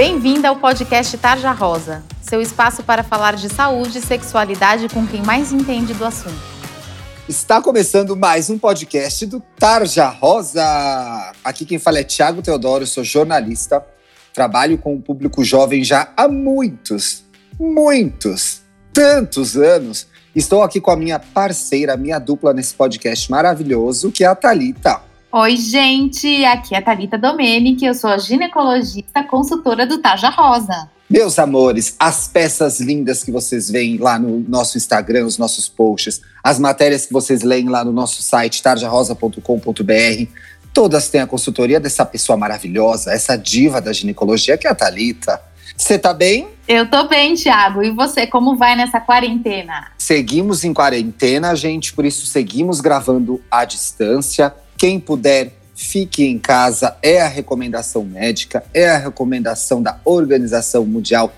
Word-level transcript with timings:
Bem-vinda 0.00 0.48
ao 0.48 0.56
podcast 0.56 1.14
Tarja 1.18 1.52
Rosa, 1.52 2.02
seu 2.22 2.40
espaço 2.40 2.82
para 2.82 3.02
falar 3.02 3.36
de 3.36 3.50
saúde 3.50 3.98
e 3.98 4.00
sexualidade 4.00 4.88
com 4.88 5.06
quem 5.06 5.20
mais 5.22 5.52
entende 5.52 5.92
do 5.92 6.06
assunto. 6.06 6.40
Está 7.28 7.60
começando 7.60 8.16
mais 8.16 8.48
um 8.48 8.58
podcast 8.58 9.26
do 9.26 9.40
Tarja 9.58 10.08
Rosa. 10.08 10.64
Aqui 11.44 11.66
quem 11.66 11.78
fala 11.78 11.98
é 11.98 12.02
Tiago 12.02 12.40
Teodoro, 12.40 12.86
sou 12.86 13.04
jornalista, 13.04 13.84
trabalho 14.32 14.78
com 14.78 14.94
o 14.94 15.02
público 15.02 15.44
jovem 15.44 15.84
já 15.84 16.10
há 16.16 16.26
muitos, 16.26 17.22
muitos, 17.58 18.62
tantos 18.94 19.54
anos. 19.54 20.06
Estou 20.34 20.62
aqui 20.62 20.80
com 20.80 20.92
a 20.92 20.96
minha 20.96 21.18
parceira, 21.18 21.94
minha 21.94 22.18
dupla 22.18 22.54
nesse 22.54 22.72
podcast 22.72 23.30
maravilhoso, 23.30 24.10
que 24.10 24.24
é 24.24 24.28
a 24.28 24.34
Talita. 24.34 25.09
Oi, 25.32 25.56
gente! 25.56 26.44
Aqui 26.44 26.74
é 26.74 26.78
a 26.78 26.82
Thalita 26.82 27.16
Domenic, 27.16 27.84
eu 27.84 27.94
sou 27.94 28.10
a 28.10 28.18
ginecologista 28.18 29.22
consultora 29.22 29.86
do 29.86 29.98
Taja 29.98 30.28
Rosa. 30.28 30.90
Meus 31.08 31.38
amores, 31.38 31.94
as 32.00 32.26
peças 32.26 32.80
lindas 32.80 33.22
que 33.22 33.30
vocês 33.30 33.70
veem 33.70 33.96
lá 33.96 34.18
no 34.18 34.40
nosso 34.40 34.76
Instagram, 34.76 35.24
os 35.24 35.38
nossos 35.38 35.68
posts, 35.68 36.20
as 36.42 36.58
matérias 36.58 37.06
que 37.06 37.12
vocês 37.12 37.42
leem 37.42 37.68
lá 37.68 37.84
no 37.84 37.92
nosso 37.92 38.24
site, 38.24 38.60
tarjarosa.com.br, 38.60 40.32
todas 40.74 41.08
têm 41.08 41.20
a 41.20 41.28
consultoria 41.28 41.78
dessa 41.78 42.04
pessoa 42.04 42.36
maravilhosa, 42.36 43.12
essa 43.12 43.36
diva 43.36 43.80
da 43.80 43.92
ginecologia 43.92 44.58
que 44.58 44.66
é 44.66 44.70
a 44.70 44.74
Thalita. 44.74 45.40
Você 45.76 45.96
tá 45.96 46.12
bem? 46.12 46.48
Eu 46.66 46.90
tô 46.90 47.06
bem, 47.06 47.34
Thiago. 47.34 47.84
E 47.84 47.90
você, 47.92 48.26
como 48.26 48.56
vai 48.56 48.74
nessa 48.74 49.00
quarentena? 49.00 49.92
Seguimos 49.96 50.64
em 50.64 50.74
quarentena, 50.74 51.54
gente, 51.54 51.92
por 51.92 52.04
isso 52.04 52.26
seguimos 52.26 52.80
gravando 52.80 53.40
à 53.48 53.64
distância. 53.64 54.52
Quem 54.80 54.98
puder, 54.98 55.52
fique 55.74 56.24
em 56.24 56.38
casa. 56.38 56.96
É 57.02 57.20
a 57.20 57.28
recomendação 57.28 58.02
médica, 58.02 58.64
é 58.72 58.88
a 58.88 58.96
recomendação 58.96 59.82
da 59.82 60.00
Organização 60.06 60.86
Mundial 60.86 61.34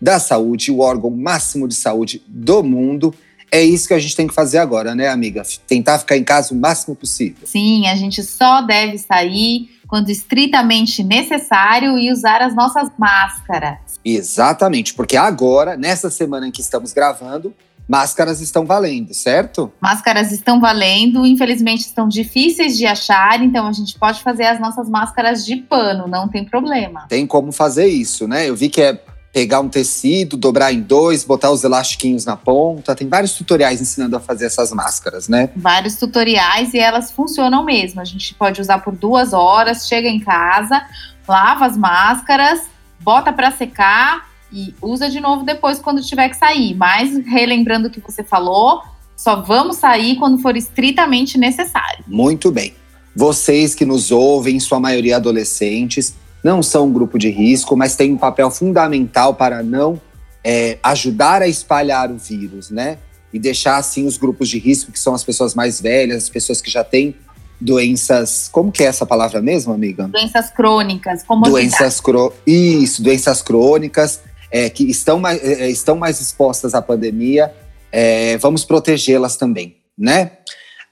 da 0.00 0.20
Saúde, 0.20 0.70
o 0.70 0.78
órgão 0.78 1.10
máximo 1.10 1.66
de 1.66 1.74
saúde 1.74 2.22
do 2.24 2.62
mundo. 2.62 3.12
É 3.50 3.60
isso 3.60 3.88
que 3.88 3.94
a 3.94 3.98
gente 3.98 4.14
tem 4.14 4.28
que 4.28 4.34
fazer 4.34 4.58
agora, 4.58 4.94
né, 4.94 5.08
amiga? 5.08 5.42
Tentar 5.66 5.98
ficar 5.98 6.16
em 6.16 6.22
casa 6.22 6.54
o 6.54 6.56
máximo 6.56 6.94
possível. 6.94 7.48
Sim, 7.48 7.88
a 7.88 7.96
gente 7.96 8.22
só 8.22 8.62
deve 8.62 8.96
sair 8.96 9.70
quando 9.88 10.10
estritamente 10.10 11.02
necessário 11.02 11.98
e 11.98 12.12
usar 12.12 12.42
as 12.42 12.54
nossas 12.54 12.90
máscaras. 12.96 13.78
Exatamente, 14.04 14.94
porque 14.94 15.16
agora, 15.16 15.76
nessa 15.76 16.10
semana 16.10 16.46
em 16.46 16.52
que 16.52 16.60
estamos 16.60 16.92
gravando, 16.92 17.52
Máscaras 17.86 18.40
estão 18.40 18.64
valendo, 18.64 19.12
certo? 19.12 19.70
Máscaras 19.80 20.32
estão 20.32 20.60
valendo, 20.60 21.26
infelizmente 21.26 21.80
estão 21.80 22.08
difíceis 22.08 22.76
de 22.78 22.86
achar, 22.86 23.42
então 23.42 23.66
a 23.66 23.72
gente 23.72 23.98
pode 23.98 24.22
fazer 24.22 24.44
as 24.44 24.58
nossas 24.58 24.88
máscaras 24.88 25.44
de 25.44 25.56
pano, 25.56 26.08
não 26.08 26.28
tem 26.28 26.44
problema. 26.44 27.06
Tem 27.08 27.26
como 27.26 27.52
fazer 27.52 27.86
isso, 27.86 28.26
né? 28.26 28.48
Eu 28.48 28.56
vi 28.56 28.68
que 28.68 28.80
é 28.80 29.00
pegar 29.34 29.58
um 29.60 29.68
tecido, 29.68 30.36
dobrar 30.36 30.72
em 30.72 30.80
dois, 30.80 31.24
botar 31.24 31.50
os 31.50 31.64
elastiquinhos 31.64 32.24
na 32.24 32.36
ponta. 32.36 32.94
Tem 32.94 33.08
vários 33.08 33.32
tutoriais 33.34 33.80
ensinando 33.80 34.16
a 34.16 34.20
fazer 34.20 34.46
essas 34.46 34.70
máscaras, 34.70 35.28
né? 35.28 35.50
Vários 35.56 35.96
tutoriais 35.96 36.72
e 36.72 36.78
elas 36.78 37.10
funcionam 37.10 37.64
mesmo. 37.64 38.00
A 38.00 38.04
gente 38.04 38.32
pode 38.34 38.60
usar 38.60 38.78
por 38.78 38.94
duas 38.94 39.32
horas, 39.32 39.88
chega 39.88 40.08
em 40.08 40.20
casa, 40.20 40.86
lava 41.26 41.66
as 41.66 41.76
máscaras, 41.76 42.60
bota 43.00 43.32
para 43.32 43.50
secar 43.50 44.32
e 44.54 44.72
usa 44.80 45.10
de 45.10 45.18
novo 45.18 45.44
depois 45.44 45.80
quando 45.80 46.00
tiver 46.00 46.28
que 46.28 46.36
sair. 46.36 46.74
Mas 46.76 47.18
relembrando 47.26 47.88
o 47.88 47.90
que 47.90 48.00
você 48.00 48.22
falou, 48.22 48.82
só 49.16 49.42
vamos 49.42 49.76
sair 49.76 50.14
quando 50.14 50.38
for 50.38 50.56
estritamente 50.56 51.36
necessário. 51.36 52.04
Muito 52.06 52.52
bem. 52.52 52.72
Vocês 53.16 53.74
que 53.74 53.84
nos 53.84 54.12
ouvem, 54.12 54.60
sua 54.60 54.78
maioria 54.78 55.16
adolescentes, 55.16 56.14
não 56.42 56.62
são 56.62 56.86
um 56.86 56.92
grupo 56.92 57.18
de 57.18 57.30
risco, 57.30 57.76
mas 57.76 57.96
têm 57.96 58.12
um 58.12 58.16
papel 58.16 58.48
fundamental 58.48 59.34
para 59.34 59.60
não 59.60 60.00
é, 60.44 60.78
ajudar 60.84 61.42
a 61.42 61.48
espalhar 61.48 62.12
o 62.12 62.16
vírus, 62.16 62.70
né? 62.70 62.98
E 63.32 63.38
deixar 63.40 63.76
assim 63.76 64.06
os 64.06 64.16
grupos 64.16 64.48
de 64.48 64.58
risco, 64.58 64.92
que 64.92 64.98
são 64.98 65.14
as 65.14 65.24
pessoas 65.24 65.54
mais 65.54 65.80
velhas, 65.80 66.24
as 66.24 66.28
pessoas 66.28 66.60
que 66.60 66.70
já 66.70 66.84
têm 66.84 67.16
doenças. 67.60 68.48
Como 68.52 68.70
que 68.70 68.84
é 68.84 68.86
essa 68.86 69.04
palavra 69.04 69.42
mesmo, 69.42 69.72
amiga? 69.72 70.06
Doenças 70.06 70.50
crônicas, 70.50 71.24
como 71.24 71.44
Doenças 71.44 72.00
cro... 72.00 72.32
Isso, 72.46 73.02
doenças 73.02 73.42
crônicas 73.42 74.20
é, 74.50 74.68
que 74.70 74.84
estão 74.84 75.18
mais, 75.18 75.42
é, 75.42 75.64
é, 75.64 75.70
estão 75.70 75.96
mais 75.96 76.20
expostas 76.20 76.74
à 76.74 76.82
pandemia, 76.82 77.52
é, 77.90 78.36
vamos 78.38 78.64
protegê-las 78.64 79.36
também, 79.36 79.76
né? 79.96 80.32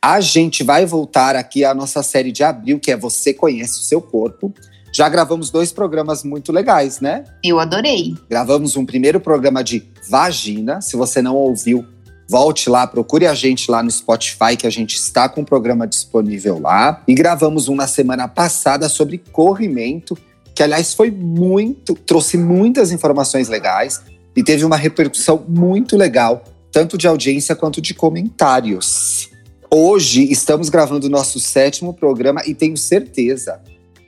A 0.01 0.21
gente 0.21 0.65
vai 0.65 0.85
voltar 0.85 1.37
aqui 1.37 1.65
à 1.65 1.73
nossa 1.73 2.03
série 2.03 2.33
de 2.33 2.43
abril, 2.43 2.81
que 2.81 2.91
é 2.91 2.97
Você 2.97 3.33
Conhece 3.33 3.79
o 3.79 3.83
Seu 3.85 4.03
Corpo. 4.03 4.53
Já 4.93 5.09
gravamos 5.09 5.49
dois 5.49 5.73
programas 5.73 6.25
muito 6.25 6.51
legais, 6.53 7.01
né? 7.01 7.25
Eu 7.43 7.61
adorei. 7.61 8.17
Gravamos 8.29 8.77
um 8.77 8.85
primeiro 8.85 9.21
programa 9.21 9.63
de 9.63 9.89
vagina. 10.11 10.81
Se 10.81 10.97
você 10.97 11.23
não 11.23 11.37
ouviu, 11.37 11.87
volte 12.29 12.69
lá, 12.69 12.87
procure 12.87 13.27
a 13.27 13.35
gente 13.35 13.71
lá 13.71 13.83
no 13.83 13.91
Spotify, 13.91 14.57
que 14.59 14.67
a 14.67 14.71
gente 14.71 14.97
está 14.97 15.29
com 15.29 15.43
o 15.43 15.47
programa 15.47 15.87
disponível 15.87 16.59
lá. 16.59 17.03
E 17.07 17.15
gravamos 17.15 17.69
um 17.69 17.77
na 17.77 17.87
semana 17.87 18.27
passada 18.27 18.89
sobre 18.89 19.19
corrimento 19.19 20.19
que 20.55 20.63
aliás 20.63 20.95
foi 20.95 21.11
muito, 21.11 21.95
trouxe 21.95 22.37
muitas 22.37 22.93
informações 22.93 23.49
legais 23.49 24.01
e 24.35 24.43
teve 24.43 24.65
uma 24.65 24.77
repercussão 24.77 25.45
muito 25.49 25.97
legal, 25.97 26.45
tanto 26.71 26.97
de 26.97 27.07
audiência 27.07 27.55
quanto 27.55 27.81
de 27.81 27.95
comentários. 27.95 29.31
Hoje 29.71 30.31
estamos 30.31 30.69
gravando 30.69 31.07
o 31.07 31.11
nosso 31.11 31.41
sétimo 31.41 31.95
programa 31.95 32.43
e 32.47 32.55
tenho 32.55 32.77
certeza, 32.77 33.61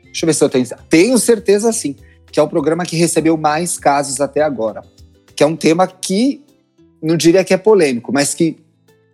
deixa 0.05 0.25
eu 0.25 0.27
ver 0.27 0.34
se 0.34 0.44
eu 0.44 0.49
tenho, 0.49 0.66
tenho 0.88 1.19
certeza 1.19 1.72
sim, 1.72 1.97
que 2.31 2.38
é 2.38 2.43
o 2.43 2.49
programa 2.49 2.84
que 2.84 2.97
recebeu 2.97 3.37
mais 3.37 3.78
casos 3.78 4.21
até 4.21 4.43
agora, 4.43 4.82
que 5.34 5.43
é 5.43 5.47
um 5.47 5.56
tema 5.56 5.87
que 5.87 6.43
não 7.03 7.16
diria 7.16 7.44
que 7.44 7.55
é 7.55 7.56
polêmico, 7.56 8.12
mas 8.12 8.34
que 8.34 8.56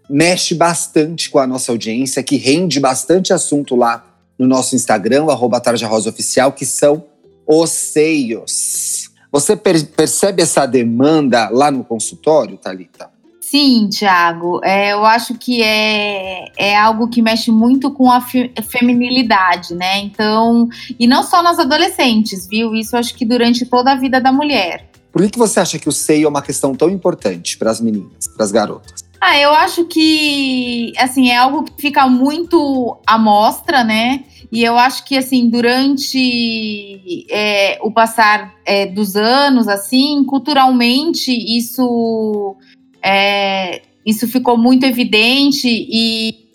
mexe 0.08 0.54
bastante 0.54 1.30
com 1.30 1.38
a 1.38 1.46
nossa 1.46 1.70
audiência, 1.70 2.22
que 2.22 2.36
rende 2.36 2.80
bastante 2.80 3.32
assunto 3.32 3.76
lá 3.76 4.04
no 4.38 4.46
nosso 4.46 4.74
Instagram, 4.74 5.26
arroba 5.30 5.62
Oficial, 6.08 6.52
que 6.52 6.64
são 6.64 7.04
os 7.50 7.70
seios. 7.70 9.10
Você 9.32 9.56
per 9.56 9.84
percebe 9.86 10.42
essa 10.42 10.66
demanda 10.66 11.48
lá 11.50 11.70
no 11.70 11.82
consultório, 11.82 12.56
Talita? 12.56 13.10
Sim, 13.40 13.88
Tiago. 13.88 14.60
É, 14.62 14.92
eu 14.92 15.04
acho 15.04 15.34
que 15.34 15.60
é, 15.60 16.44
é 16.56 16.76
algo 16.78 17.08
que 17.08 17.20
mexe 17.20 17.50
muito 17.50 17.90
com 17.90 18.10
a 18.10 18.20
fe 18.20 18.52
feminilidade, 18.68 19.74
né? 19.74 19.98
Então, 19.98 20.68
e 20.98 21.06
não 21.08 21.24
só 21.24 21.42
nas 21.42 21.58
adolescentes, 21.58 22.46
viu? 22.46 22.74
Isso 22.76 22.96
acho 22.96 23.12
que 23.16 23.24
durante 23.24 23.66
toda 23.66 23.90
a 23.90 23.96
vida 23.96 24.20
da 24.20 24.30
mulher. 24.30 24.88
Por 25.10 25.22
que, 25.22 25.30
que 25.30 25.38
você 25.38 25.58
acha 25.58 25.78
que 25.80 25.88
o 25.88 25.92
seio 25.92 26.26
é 26.26 26.28
uma 26.28 26.42
questão 26.42 26.72
tão 26.72 26.88
importante 26.88 27.58
para 27.58 27.72
as 27.72 27.80
meninas, 27.80 28.28
para 28.28 28.44
as 28.44 28.52
garotas? 28.52 29.09
Ah, 29.20 29.38
eu 29.38 29.52
acho 29.52 29.84
que 29.84 30.94
assim 30.96 31.28
é 31.28 31.36
algo 31.36 31.64
que 31.64 31.72
fica 31.78 32.08
muito 32.08 32.98
à 33.06 33.18
mostra, 33.18 33.84
né? 33.84 34.24
E 34.50 34.64
eu 34.64 34.78
acho 34.78 35.04
que 35.04 35.16
assim 35.16 35.50
durante 35.50 37.26
é, 37.30 37.78
o 37.82 37.92
passar 37.92 38.54
é, 38.64 38.86
dos 38.86 39.16
anos, 39.16 39.68
assim, 39.68 40.24
culturalmente 40.24 41.30
isso 41.30 42.56
é, 43.04 43.82
isso 44.06 44.26
ficou 44.26 44.56
muito 44.56 44.86
evidente 44.86 45.68
e, 45.68 46.48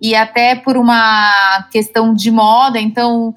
e 0.00 0.14
até 0.14 0.54
por 0.54 0.76
uma 0.76 1.66
questão 1.72 2.12
de 2.12 2.30
moda. 2.30 2.78
Então 2.78 3.34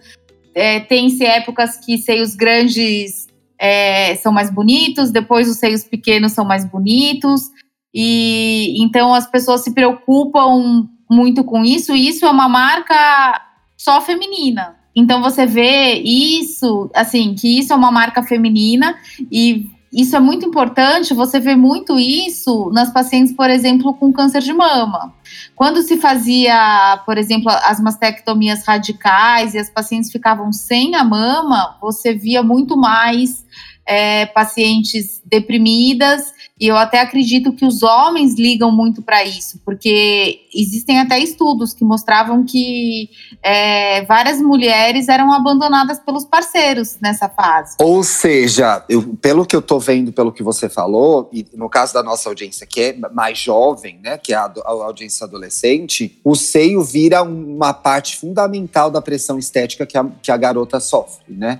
é, 0.53 0.81
tem-se 0.81 1.24
épocas 1.24 1.78
que 1.78 1.97
seios 1.97 2.35
grandes 2.35 3.28
é, 3.58 4.16
são 4.16 4.34
mais 4.34 4.52
bonitos, 4.52 5.12
depois 5.12 5.50
os 5.50 5.58
seios 5.58 5.85
pequenos 5.85 6.34
são 6.34 6.44
mais 6.44 6.66
bonitos. 6.66 7.50
E 7.96 8.76
então 8.84 9.14
as 9.14 9.26
pessoas 9.26 9.64
se 9.64 9.74
preocupam 9.74 10.86
muito 11.10 11.46
com 11.46 11.64
isso, 11.64 11.96
e 11.96 12.10
isso 12.10 12.26
é 12.26 12.30
uma 12.30 12.50
marca 12.50 13.42
só 13.78 14.02
feminina. 14.02 14.76
Então 14.94 15.22
você 15.22 15.46
vê 15.46 15.94
isso, 16.03 16.90
assim, 16.94 17.34
que 17.34 17.59
isso 17.59 17.72
é 17.72 17.76
uma 17.76 17.92
marca 17.92 18.22
feminina 18.22 18.96
e 19.32 19.70
isso 19.94 20.14
é 20.14 20.20
muito 20.20 20.46
importante, 20.46 21.14
você 21.14 21.40
vê 21.40 21.56
muito 21.56 21.97
isso 21.97 22.70
nas 22.74 22.92
pacientes, 22.92 23.34
por 23.34 23.50
exemplo, 23.50 23.94
com 23.94 24.12
câncer 24.12 24.41
de 24.41 24.52
mama. 24.52 25.14
Quando 25.56 25.82
se 25.82 25.96
fazia, 25.96 27.02
por 27.06 27.18
exemplo, 27.18 27.50
as 27.50 27.80
mastectomias 27.80 28.66
radicais 28.66 29.53
e 29.53 29.58
as 29.58 29.70
pacientes 29.70 30.12
ficavam 30.12 30.52
sem 30.52 30.96
a 30.96 31.03
mama, 31.03 31.78
você 31.82 32.14
via 32.14 32.44
muito 32.44 32.76
mais 32.76 33.46
é, 33.85 34.26
pacientes 34.26 35.22
deprimidas 35.26 36.34
e 36.58 36.67
eu 36.67 36.78
até 36.78 37.02
acredito 37.02 37.52
que 37.52 37.66
os 37.66 37.84
homens 37.84 38.35
ligam 38.35 38.72
muito 38.72 39.02
para 39.02 39.26
isso, 39.26 39.59
porque 39.66 40.40
existem 40.53 41.02
até 41.02 41.20
estudos 41.20 41.73
que 41.73 41.84
mostravam 41.84 42.46
que 42.46 43.09
é, 43.43 44.05
várias 44.05 44.41
mulheres 44.41 45.09
eram 45.09 45.34
abandonadas 45.34 45.99
pelos 45.99 46.23
parceiros 46.23 46.97
nessa 47.02 47.28
fase. 47.28 47.76
Ou 47.82 48.02
seja, 48.05 48.85
eu, 48.87 49.03
pelo 49.22 49.46
que 49.46 49.53
eu 49.53 49.59
estou 49.59 49.82
vendo, 49.82 50.14
pelo 50.14 50.31
que 50.31 50.41
você 50.41 50.70
falou, 50.70 51.29
e 51.34 51.46
no 51.53 51.70
caso 51.70 51.93
da 51.93 52.02
nossa 52.02 52.29
audiência, 52.29 52.66
que 52.66 52.81
é 52.81 52.97
mais 53.14 53.38
jovem, 53.38 53.99
né, 54.02 54.17
que 54.17 54.31
é 54.31 54.38
a, 54.38 54.46
a 54.46 54.70
audiência 54.70 55.26
adolescente, 55.26 56.22
o 56.23 56.35
seio 56.35 56.81
vira 56.81 57.22
uma 57.22 57.73
parte 57.73 58.16
fundamental 58.16 58.90
da 58.90 59.02
pressão 59.02 59.38
estética 59.38 59.85
que 59.85 59.97
a, 59.97 60.05
que 60.22 60.31
a 60.31 60.38
garota 60.38 60.79
sofre, 60.79 61.26
né? 61.28 61.59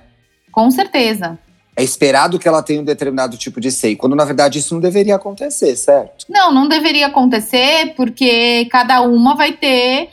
Com 0.50 0.70
certeza. 0.70 1.38
É 1.76 1.84
esperado 1.84 2.38
que 2.38 2.48
ela 2.48 2.62
tenha 2.62 2.80
um 2.80 2.84
determinado 2.84 3.36
tipo 3.36 3.60
de 3.60 3.70
seio, 3.70 3.98
quando 3.98 4.16
na 4.16 4.24
verdade 4.24 4.58
isso 4.58 4.74
não 4.74 4.80
deveria 4.80 5.16
acontecer, 5.16 5.76
certo? 5.76 6.24
Não, 6.28 6.52
não 6.52 6.66
deveria 6.66 7.08
acontecer, 7.08 7.92
porque 7.94 8.66
cada 8.70 9.02
uma 9.02 9.36
vai 9.36 9.52
ter 9.52 10.08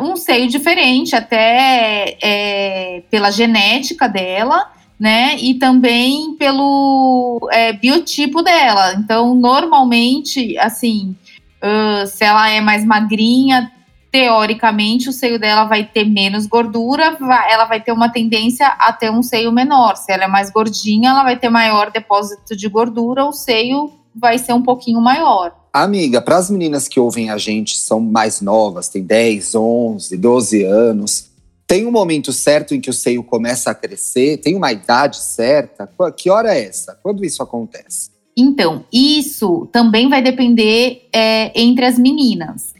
um 0.00 0.14
seio 0.14 0.46
diferente, 0.48 1.16
até 1.16 2.18
é, 2.22 3.02
pela 3.10 3.30
genética 3.30 4.06
dela, 4.06 4.70
né? 5.00 5.36
E 5.38 5.54
também 5.54 6.34
pelo 6.38 7.48
é, 7.50 7.72
biotipo 7.72 8.42
dela. 8.42 8.94
Então, 8.94 9.34
normalmente, 9.34 10.58
assim, 10.58 11.14
uh, 11.62 12.06
se 12.06 12.24
ela 12.24 12.50
é 12.50 12.60
mais 12.60 12.84
magrinha, 12.84 13.72
teoricamente 14.10 15.08
o 15.08 15.12
seio 15.12 15.38
dela 15.38 15.64
vai 15.64 15.84
ter 15.84 16.04
menos 16.04 16.46
gordura, 16.46 17.16
ela 17.50 17.64
vai 17.64 17.80
ter 17.82 17.92
uma 17.92 18.08
tendência 18.08 18.66
a 18.66 18.92
ter 18.92 19.10
um 19.10 19.22
seio 19.22 19.52
menor. 19.52 19.96
Se 19.96 20.12
ela 20.12 20.24
é 20.24 20.28
mais 20.28 20.50
gordinha, 20.50 21.10
ela 21.10 21.22
vai 21.22 21.38
ter 21.38 21.48
maior 21.48 21.90
depósito 21.90 22.56
de 22.56 22.68
gordura, 22.68 23.24
o 23.24 23.32
seio 23.32 23.90
vai 24.14 24.38
ser 24.38 24.52
um 24.52 24.62
pouquinho 24.62 25.00
maior. 25.00 25.54
Amiga, 25.72 26.22
para 26.22 26.38
as 26.38 26.48
meninas 26.48 26.88
que 26.88 26.98
ouvem 26.98 27.28
a 27.28 27.36
gente, 27.36 27.76
são 27.76 28.00
mais 28.00 28.40
novas, 28.40 28.88
tem 28.88 29.02
10, 29.02 29.54
11, 29.54 30.16
12 30.16 30.64
anos, 30.64 31.30
tem 31.66 31.84
um 31.84 31.90
momento 31.90 32.32
certo 32.32 32.74
em 32.74 32.80
que 32.80 32.88
o 32.88 32.94
seio 32.94 33.22
começa 33.24 33.70
a 33.70 33.74
crescer? 33.74 34.38
Tem 34.38 34.54
uma 34.54 34.70
idade 34.70 35.16
certa? 35.16 35.88
Que 36.16 36.30
hora 36.30 36.54
é 36.54 36.64
essa? 36.64 36.98
Quando 37.02 37.24
isso 37.24 37.42
acontece? 37.42 38.10
Então, 38.36 38.84
isso 38.92 39.66
também 39.72 40.08
vai 40.08 40.22
depender 40.22 41.08
é, 41.12 41.58
entre 41.60 41.84
as 41.84 41.98
meninas. 41.98 42.75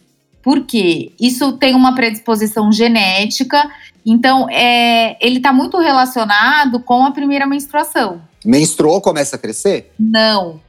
Porque 0.47 1.11
isso 1.21 1.55
tem 1.55 1.75
uma 1.75 1.93
predisposição 1.93 2.71
genética, 2.71 3.69
então 4.07 4.49
é, 4.49 5.17
ele 5.21 5.39
está 5.39 5.53
muito 5.53 5.77
relacionado 5.77 6.79
com 6.79 7.05
a 7.05 7.11
primeira 7.11 7.49
menstruação. 7.49 8.23
Menstruou, 8.45 9.01
começa 9.01 9.35
a 9.35 9.41
crescer? 9.41 9.93
Não. 9.99 10.61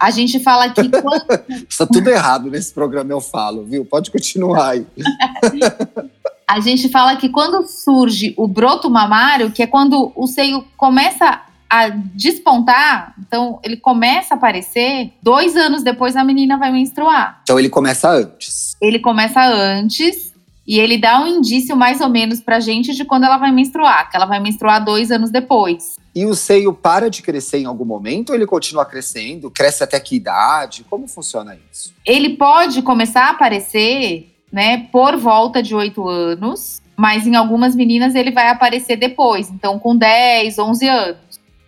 A 0.00 0.10
gente 0.10 0.40
fala 0.40 0.70
que. 0.70 0.88
Quando... 0.88 1.26
Está 1.68 1.84
tudo 1.84 2.08
errado 2.08 2.50
nesse 2.50 2.72
programa, 2.72 3.12
eu 3.12 3.20
falo, 3.20 3.62
viu? 3.62 3.84
Pode 3.84 4.10
continuar 4.10 4.70
aí. 4.70 4.86
a 6.48 6.58
gente 6.60 6.88
fala 6.88 7.14
que 7.16 7.28
quando 7.28 7.68
surge 7.68 8.32
o 8.38 8.48
broto 8.48 8.88
mamário, 8.88 9.50
que 9.50 9.62
é 9.62 9.66
quando 9.66 10.12
o 10.16 10.26
seio 10.26 10.64
começa 10.78 11.42
a 11.68 11.88
despontar, 11.88 13.14
então 13.18 13.58
ele 13.62 13.76
começa 13.76 14.34
a 14.34 14.36
aparecer, 14.36 15.12
dois 15.22 15.56
anos 15.56 15.82
depois 15.82 16.16
a 16.16 16.24
menina 16.24 16.56
vai 16.56 16.70
menstruar. 16.70 17.40
Então 17.42 17.58
ele 17.58 17.68
começa 17.68 18.08
antes. 18.08 18.76
Ele 18.80 18.98
começa 18.98 19.44
antes 19.44 20.32
e 20.66 20.80
ele 20.80 20.98
dá 20.98 21.20
um 21.20 21.26
indício 21.26 21.76
mais 21.76 22.00
ou 22.00 22.08
menos 22.08 22.40
pra 22.40 22.58
gente 22.58 22.92
de 22.92 23.04
quando 23.04 23.24
ela 23.24 23.36
vai 23.36 23.52
menstruar, 23.52 24.10
que 24.10 24.16
ela 24.16 24.26
vai 24.26 24.40
menstruar 24.40 24.84
dois 24.84 25.10
anos 25.10 25.30
depois. 25.30 25.96
E 26.14 26.24
o 26.24 26.34
seio 26.34 26.72
para 26.72 27.08
de 27.08 27.22
crescer 27.22 27.58
em 27.58 27.66
algum 27.66 27.84
momento 27.84 28.30
ou 28.30 28.34
ele 28.34 28.46
continua 28.46 28.84
crescendo? 28.84 29.50
Cresce 29.50 29.84
até 29.84 30.00
que 30.00 30.16
idade? 30.16 30.84
Como 30.88 31.06
funciona 31.06 31.56
isso? 31.70 31.92
Ele 32.04 32.30
pode 32.30 32.82
começar 32.82 33.26
a 33.26 33.30
aparecer, 33.30 34.34
né, 34.50 34.88
por 34.90 35.16
volta 35.16 35.62
de 35.62 35.74
oito 35.74 36.08
anos, 36.08 36.80
mas 36.96 37.26
em 37.26 37.36
algumas 37.36 37.76
meninas 37.76 38.14
ele 38.14 38.30
vai 38.30 38.48
aparecer 38.48 38.96
depois, 38.96 39.50
então 39.50 39.78
com 39.78 39.94
10, 39.94 40.58
11 40.58 40.88
anos. 40.88 41.25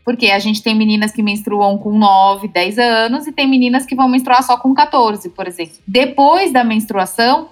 Porque 0.08 0.30
a 0.30 0.38
gente 0.38 0.62
tem 0.62 0.74
meninas 0.74 1.12
que 1.12 1.22
menstruam 1.22 1.76
com 1.76 1.98
9, 1.98 2.48
10 2.48 2.78
anos 2.78 3.26
e 3.26 3.30
tem 3.30 3.46
meninas 3.46 3.84
que 3.84 3.94
vão 3.94 4.08
menstruar 4.08 4.42
só 4.42 4.56
com 4.56 4.72
14, 4.72 5.28
por 5.28 5.46
exemplo. 5.46 5.74
Depois 5.86 6.50
da 6.50 6.64
menstruação, 6.64 7.48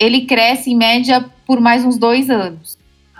ele 0.00 0.22
cresce 0.22 0.70
em 0.70 0.74
média 0.74 1.22
por 1.46 1.60
mais 1.60 1.84
uns 1.84 1.98
dois 1.98 2.30
anos. 2.30 2.78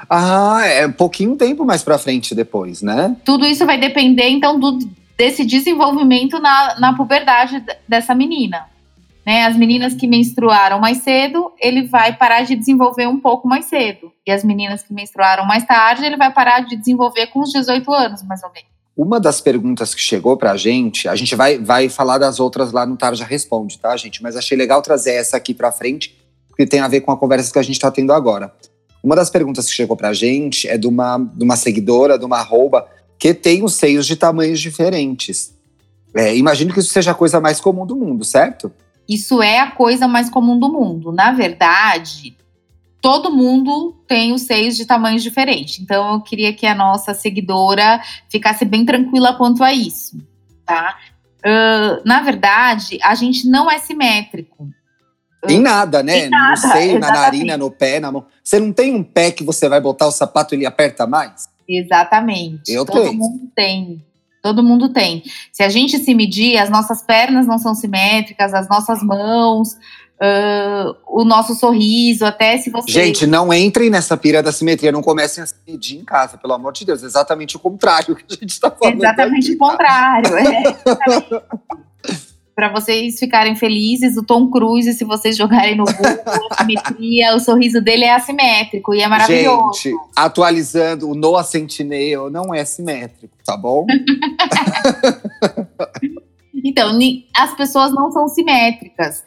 Ah, 0.08 0.62
é 0.64 0.87
um 0.87 0.93
pouquinho 0.93 1.37
tempo 1.37 1.67
mais 1.67 1.82
para 1.82 1.99
frente 1.99 2.35
depois, 2.35 2.81
né? 2.81 3.14
Tudo 3.26 3.44
isso 3.44 3.67
vai 3.67 3.76
depender, 3.76 4.31
então, 4.31 4.58
do, 4.58 4.79
desse 5.19 5.44
desenvolvimento 5.44 6.38
na, 6.38 6.81
na 6.81 6.96
puberdade 6.96 7.62
dessa 7.87 8.14
menina. 8.14 8.69
Né? 9.26 9.44
As 9.44 9.55
meninas 9.55 9.93
que 9.93 10.06
menstruaram 10.06 10.81
mais 10.81 11.02
cedo, 11.02 11.52
ele 11.61 11.82
vai 11.88 12.17
parar 12.17 12.41
de 12.41 12.56
desenvolver 12.56 13.06
um 13.06 13.20
pouco 13.20 13.46
mais 13.46 13.67
cedo. 13.67 14.11
E 14.26 14.31
as 14.31 14.43
meninas 14.43 14.82
que 14.82 14.94
menstruaram 14.94 15.44
mais 15.44 15.67
tarde, 15.67 16.06
ele 16.06 16.17
vai 16.17 16.32
parar 16.32 16.61
de 16.61 16.75
desenvolver 16.75 17.26
com 17.26 17.41
os 17.41 17.52
18 17.52 17.93
anos, 17.93 18.23
mais 18.23 18.43
ou 18.43 18.50
menos. 18.50 18.78
Uma 18.99 19.21
das 19.21 19.41
perguntas 19.41 19.95
que 19.95 20.00
chegou 20.00 20.37
pra 20.37 20.56
gente, 20.56 21.09
a 21.09 21.15
gente 21.15 21.37
vai, 21.37 21.56
vai 21.56 21.89
falar 21.89 22.19
das 22.19 22.41
outras 22.41 22.73
lá 22.73 22.85
no 22.85 22.97
Tarja 22.97 23.25
Responde, 23.25 23.79
tá, 23.79 23.97
gente? 23.97 24.21
Mas 24.21 24.35
achei 24.35 24.59
legal 24.59 24.83
trazer 24.83 25.12
essa 25.12 25.37
aqui 25.37 25.55
pra 25.55 25.71
frente, 25.71 26.19
porque 26.49 26.67
tem 26.67 26.81
a 26.81 26.89
ver 26.89 27.03
com 27.03 27.12
a 27.12 27.17
conversa 27.17 27.53
que 27.53 27.61
a 27.61 27.62
gente 27.62 27.79
tá 27.79 27.93
tendo 27.93 28.12
agora. 28.12 28.53
Uma 29.00 29.15
das 29.15 29.31
perguntas 29.31 29.67
que 29.67 29.73
chegou 29.73 29.97
pra 29.97 30.12
gente 30.12 30.67
é 30.67 30.77
de 30.77 30.89
uma, 30.89 31.17
de 31.17 31.45
uma 31.45 31.55
seguidora, 31.55 32.19
de 32.19 32.25
uma 32.25 32.39
arroba, 32.39 32.89
que 33.17 33.33
tem 33.33 33.62
os 33.62 33.75
seios 33.75 34.05
de 34.05 34.17
tamanhos 34.17 34.59
diferentes. 34.59 35.55
É, 36.12 36.37
imagino 36.37 36.75
que 36.75 36.81
isso 36.81 36.93
seja 36.93 37.12
a 37.12 37.15
coisa 37.15 37.41
mais 37.41 37.61
comum 37.61 37.87
do 37.87 37.94
mundo, 37.94 38.25
certo? 38.25 38.73
Isso 39.09 39.41
é 39.41 39.61
a 39.61 39.71
coisa 39.71 40.09
mais 40.09 40.29
comum 40.29 40.59
do 40.59 40.73
mundo. 40.73 41.12
Na 41.12 41.31
verdade, 41.31 42.37
todo 43.00 43.31
mundo 43.31 43.97
tem 44.06 44.33
os 44.33 44.43
seios 44.43 44.77
de 44.77 44.85
tamanhos 44.85 45.23
diferentes. 45.23 45.79
Então, 45.81 46.15
eu 46.15 46.21
queria 46.21 46.53
que 46.53 46.67
a 46.67 46.75
nossa 46.75 47.15
seguidora 47.15 48.00
ficasse 48.29 48.65
bem 48.65 48.85
tranquila 48.85 49.35
quanto 49.35 49.62
a 49.62 49.73
isso, 49.73 50.17
tá? 50.65 50.97
Uh, 51.39 52.03
na 52.05 52.21
verdade, 52.21 52.99
a 53.03 53.15
gente 53.15 53.49
não 53.49 53.71
é 53.71 53.79
simétrico. 53.79 54.69
Em 55.47 55.61
nada, 55.61 56.03
né? 56.03 56.27
Em 56.27 56.31
nada, 56.31 56.50
no 56.50 56.56
seio, 56.56 56.97
exatamente. 56.97 57.00
na 57.00 57.12
narina, 57.12 57.56
no 57.56 57.71
pé, 57.71 58.00
na 58.00 58.11
mão. 58.11 58.27
Você 58.43 58.59
não 58.59 58.73
tem 58.73 58.95
um 58.95 59.05
pé 59.05 59.31
que 59.31 59.44
você 59.44 59.69
vai 59.69 59.81
botar 59.81 60.06
o 60.06 60.12
sapato 60.12 60.55
e 60.55 60.59
ele 60.59 60.67
aperta 60.67 61.06
mais? 61.06 61.49
Exatamente. 61.69 62.73
Eu 62.73 62.85
Todo 62.85 63.03
tenho. 63.03 63.15
mundo 63.15 63.53
tem. 63.55 64.05
Todo 64.43 64.62
mundo 64.62 64.89
tem. 64.89 65.23
Se 65.53 65.62
a 65.62 65.69
gente 65.69 65.99
se 65.99 66.15
medir, 66.15 66.56
as 66.59 66.71
nossas 66.71 67.03
pernas 67.03 67.47
não 67.47 67.59
são 67.59 67.75
simétricas, 67.75 68.55
as 68.55 68.69
nossas 68.69 69.03
mãos, 69.03 69.77
uh, 70.19 70.97
o 71.06 71.25
nosso 71.25 71.55
sorriso, 71.55 72.25
até 72.25 72.59
se 72.59 72.70
você. 72.70 72.91
Gente, 72.91 73.26
não 73.26 73.53
entrem 73.53 73.91
nessa 73.91 74.17
pira 74.17 74.43
da 74.43 74.53
simetria, 74.53 74.93
não 74.93 75.03
comecem 75.03 75.43
a 75.43 75.47
se 75.47 75.55
medir 75.67 75.99
em 75.99 76.05
casa, 76.05 76.37
pelo 76.37 76.53
amor 76.53 76.73
de 76.73 76.85
Deus. 76.85 77.03
Exatamente 77.03 77.56
o 77.56 77.61
contrário 77.61 78.17
que 78.17 78.25
a 78.29 78.35
gente 78.35 78.50
está 78.50 78.70
falando. 78.70 78.99
Exatamente 78.99 79.47
aqui, 79.47 79.55
o 79.55 79.59
contrário. 79.59 80.37
É. 80.37 80.76
Para 82.55 82.73
vocês 82.73 83.19
ficarem 83.20 83.55
felizes, 83.55 84.17
o 84.17 84.25
Tom 84.25 84.50
Cruise, 84.50 84.93
se 84.93 85.05
vocês 85.05 85.37
jogarem 85.37 85.76
no 85.76 85.85
Google, 85.85 86.49
a 86.50 86.56
simetria, 86.56 87.37
o 87.37 87.38
sorriso 87.38 87.81
dele 87.81 88.03
é 88.03 88.12
assimétrico 88.12 88.93
e 88.93 89.00
é 89.00 89.06
maravilhoso. 89.06 89.81
Gente, 89.81 89.97
atualizando, 90.17 91.09
o 91.09 91.15
Noah 91.15 91.44
Centineo 91.44 92.29
não 92.29 92.53
é 92.53 92.65
simétrico, 92.65 93.32
tá 93.44 93.56
bom? 93.56 93.87
então, 96.65 96.98
as 97.37 97.55
pessoas 97.55 97.93
não 97.93 98.10
são 98.10 98.27
simétricas. 98.27 99.22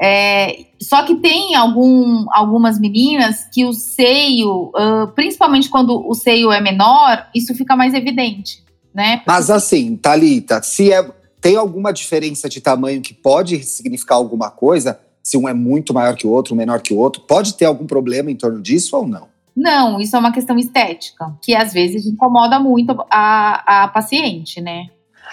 É, 0.00 0.66
só 0.80 1.04
que 1.04 1.16
tem 1.16 1.54
algum, 1.54 2.26
algumas 2.32 2.78
meninas 2.78 3.46
que 3.52 3.64
o 3.64 3.72
seio, 3.72 4.72
uh, 4.74 5.08
principalmente 5.14 5.68
quando 5.68 6.06
o 6.06 6.14
seio 6.14 6.50
é 6.50 6.60
menor, 6.60 7.28
isso 7.34 7.54
fica 7.54 7.76
mais 7.76 7.94
evidente, 7.94 8.62
né? 8.94 9.22
Mas 9.26 9.50
assim, 9.50 9.96
Thalita, 9.96 10.62
se 10.62 10.92
é, 10.92 11.08
tem 11.40 11.56
alguma 11.56 11.92
diferença 11.92 12.48
de 12.48 12.60
tamanho 12.60 13.00
que 13.00 13.14
pode 13.14 13.62
significar 13.62 14.16
alguma 14.16 14.50
coisa? 14.50 14.98
Se 15.22 15.36
um 15.36 15.48
é 15.48 15.54
muito 15.54 15.92
maior 15.92 16.14
que 16.14 16.26
o 16.26 16.30
outro, 16.30 16.54
menor 16.54 16.80
que 16.80 16.94
o 16.94 16.98
outro, 16.98 17.22
pode 17.22 17.54
ter 17.54 17.64
algum 17.64 17.86
problema 17.86 18.30
em 18.30 18.36
torno 18.36 18.60
disso 18.62 18.96
ou 18.96 19.06
não? 19.06 19.28
Não, 19.56 19.98
isso 19.98 20.14
é 20.14 20.18
uma 20.18 20.32
questão 20.32 20.58
estética, 20.58 21.34
que 21.42 21.54
às 21.54 21.72
vezes 21.72 22.06
incomoda 22.06 22.60
muito 22.60 22.94
a, 23.10 23.84
a 23.84 23.88
paciente, 23.88 24.60
né? 24.60 24.88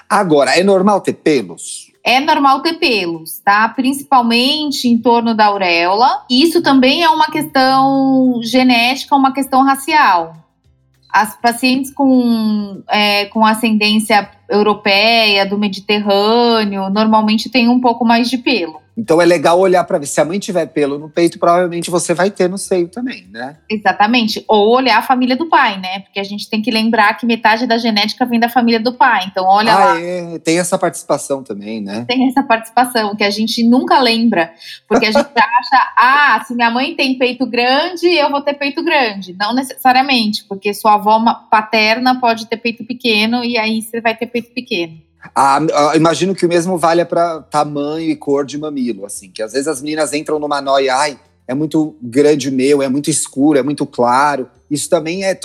Agora, 0.09 0.57
é 0.57 0.63
normal 0.63 1.01
ter 1.01 1.13
pelos? 1.13 1.92
É 2.03 2.19
normal 2.19 2.62
ter 2.62 2.74
pelos, 2.74 3.39
tá? 3.39 3.67
Principalmente 3.69 4.89
em 4.89 4.98
torno 4.98 5.33
da 5.33 5.45
auréola. 5.45 6.25
Isso 6.29 6.62
também 6.62 7.01
é 7.01 7.10
uma 7.10 7.27
questão 7.27 8.41
genética, 8.43 9.15
uma 9.15 9.33
questão 9.33 9.63
racial. 9.63 10.36
As 11.10 11.36
pacientes 11.36 11.93
com, 11.93 12.83
é, 12.89 13.25
com 13.27 13.45
ascendência 13.45 14.29
europeia, 14.50 15.45
do 15.45 15.57
Mediterrâneo, 15.57 16.89
normalmente 16.89 17.50
têm 17.50 17.69
um 17.69 17.79
pouco 17.79 18.05
mais 18.05 18.29
de 18.29 18.38
pelo. 18.38 18.83
Então 18.95 19.21
é 19.21 19.25
legal 19.25 19.59
olhar 19.59 19.83
para 19.83 19.97
ver 19.97 20.05
se 20.05 20.21
a 20.21 20.25
mãe 20.25 20.38
tiver 20.38 20.67
pelo 20.67 21.00
no 21.00 21.09
peito, 21.09 21.39
provavelmente 21.39 21.89
você 21.89 22.13
vai 22.13 22.29
ter 22.29 22.47
no 22.47 22.57
seio 22.57 22.88
também, 22.88 23.27
né? 23.31 23.57
Exatamente. 23.69 24.43
Ou 24.47 24.75
olhar 24.75 25.00
a 25.00 25.01
família 25.01 25.35
do 25.35 25.50
pai, 25.50 25.79
né? 25.79 26.01
Porque 26.01 26.19
a 26.19 26.23
gente 26.23 26.50
tem 26.50 26.62
que 26.62 26.69
lembrar 26.69 27.15
que 27.17 27.25
metade 27.25 27.65
da 27.65 27.77
genética 27.77 28.25
vem 28.25 28.39
da 28.39 28.50
família 28.50 28.79
do 28.79 28.93
pai. 28.93 29.25
Então 29.27 29.45
olha 29.45 29.73
ah, 29.73 29.85
lá. 29.85 30.00
É. 30.00 30.39
Tem 30.39 30.59
essa 30.59 30.77
participação 30.77 31.43
também, 31.43 31.81
né? 31.81 32.05
Tem 32.07 32.27
essa 32.27 32.43
participação 32.43 33.15
que 33.15 33.23
a 33.23 33.31
gente 33.31 33.63
nunca 33.63 34.00
lembra, 34.00 34.53
porque 34.88 35.07
a 35.07 35.12
gente 35.12 35.25
acha, 35.35 35.93
ah, 35.97 36.43
se 36.45 36.53
minha 36.53 36.69
mãe 36.69 36.95
tem 36.95 37.17
peito 37.17 37.45
grande, 37.47 38.07
eu 38.07 38.29
vou 38.29 38.41
ter 38.41 38.53
peito 38.53 38.83
grande. 38.83 39.35
Não 39.39 39.55
necessariamente, 39.55 40.43
porque 40.43 40.73
sua 40.73 40.95
avó 40.95 41.19
paterna 41.50 42.19
pode 42.19 42.45
ter 42.45 42.57
peito 42.57 42.85
pequeno 42.85 43.43
e 43.43 43.57
aí 43.57 43.81
você 43.81 44.00
vai 44.00 44.15
ter 44.15 44.27
peito 44.34 44.54
pequeno. 44.54 44.98
Ah, 45.34 45.60
ah, 45.74 45.96
imagino 45.96 46.36
que 46.36 46.46
o 46.46 46.50
mesmo 46.50 46.78
valha 46.78 47.06
para 47.06 47.42
tamanho 47.44 48.10
e 48.10 48.16
cor 48.16 48.46
de 48.46 48.58
mamilo, 48.58 49.06
assim, 49.06 49.30
que 49.30 49.42
às 49.42 49.54
vezes 49.54 49.68
as 49.68 49.82
meninas 49.82 50.12
entram 50.12 50.38
numa 50.38 50.60
noia, 50.60 50.96
ai, 50.96 51.18
é 51.48 51.54
muito 51.54 51.96
grande 52.02 52.52
meu, 52.52 52.82
é 52.82 52.90
muito 52.90 53.10
escuro, 53.10 53.58
é 53.58 53.63
muito 53.63 53.86
claro. 53.86 54.50
Isso 54.70 54.90
também 54.90 55.24
é 55.24 55.36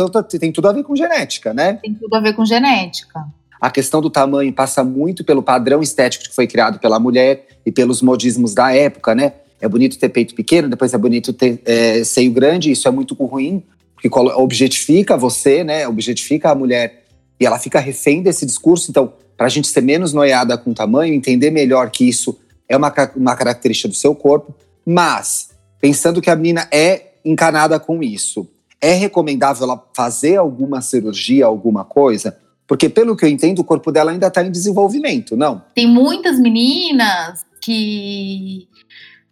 tem 0.40 0.52
tudo 0.52 0.68
a 0.68 0.72
ver 0.72 0.82
com 0.82 0.96
genética, 0.96 1.52
né? 1.52 1.74
Tem 1.74 1.94
tudo 1.94 2.14
a 2.14 2.20
ver 2.20 2.34
com 2.34 2.44
genética. 2.44 3.24
A 3.60 3.70
questão 3.70 4.00
do 4.00 4.08
tamanho 4.08 4.52
passa 4.52 4.84
muito 4.84 5.24
pelo 5.24 5.42
padrão 5.42 5.82
estético 5.82 6.24
que 6.24 6.34
foi 6.34 6.46
criado 6.46 6.78
pela 6.78 6.98
mulher 6.98 7.46
e 7.66 7.72
pelos 7.72 8.00
modismos 8.00 8.54
da 8.54 8.72
época, 8.72 9.14
né? 9.14 9.32
É 9.60 9.68
bonito 9.68 9.98
ter 9.98 10.08
peito 10.08 10.34
pequeno, 10.34 10.68
depois 10.68 10.94
é 10.94 10.98
bonito 10.98 11.32
ter 11.32 11.60
é, 11.64 12.04
seio 12.04 12.30
grande, 12.30 12.70
isso 12.70 12.86
é 12.86 12.90
muito 12.92 13.14
ruim, 13.14 13.62
porque 13.94 14.08
objetifica 14.36 15.16
você, 15.16 15.64
né? 15.64 15.88
Objetifica 15.88 16.50
a 16.50 16.54
mulher 16.54 17.07
e 17.40 17.46
ela 17.46 17.58
fica 17.58 17.78
refém 17.78 18.22
desse 18.22 18.44
discurso. 18.44 18.90
Então, 18.90 19.12
para 19.36 19.46
a 19.46 19.50
gente 19.50 19.68
ser 19.68 19.80
menos 19.80 20.12
noiada 20.12 20.58
com 20.58 20.70
o 20.70 20.74
tamanho, 20.74 21.14
entender 21.14 21.50
melhor 21.50 21.90
que 21.90 22.08
isso 22.08 22.38
é 22.68 22.76
uma, 22.76 22.92
uma 23.16 23.36
característica 23.36 23.88
do 23.88 23.94
seu 23.94 24.14
corpo, 24.14 24.54
mas 24.84 25.50
pensando 25.80 26.20
que 26.20 26.30
a 26.30 26.36
menina 26.36 26.68
é 26.72 27.12
encanada 27.24 27.78
com 27.78 28.02
isso, 28.02 28.48
é 28.80 28.92
recomendável 28.92 29.64
ela 29.64 29.84
fazer 29.94 30.36
alguma 30.36 30.80
cirurgia, 30.80 31.46
alguma 31.46 31.84
coisa? 31.84 32.36
Porque, 32.66 32.88
pelo 32.88 33.16
que 33.16 33.24
eu 33.24 33.28
entendo, 33.28 33.60
o 33.60 33.64
corpo 33.64 33.90
dela 33.90 34.10
ainda 34.10 34.26
está 34.26 34.42
em 34.42 34.50
desenvolvimento, 34.50 35.36
não? 35.36 35.62
Tem 35.74 35.86
muitas 35.86 36.38
meninas 36.38 37.44
que, 37.62 38.68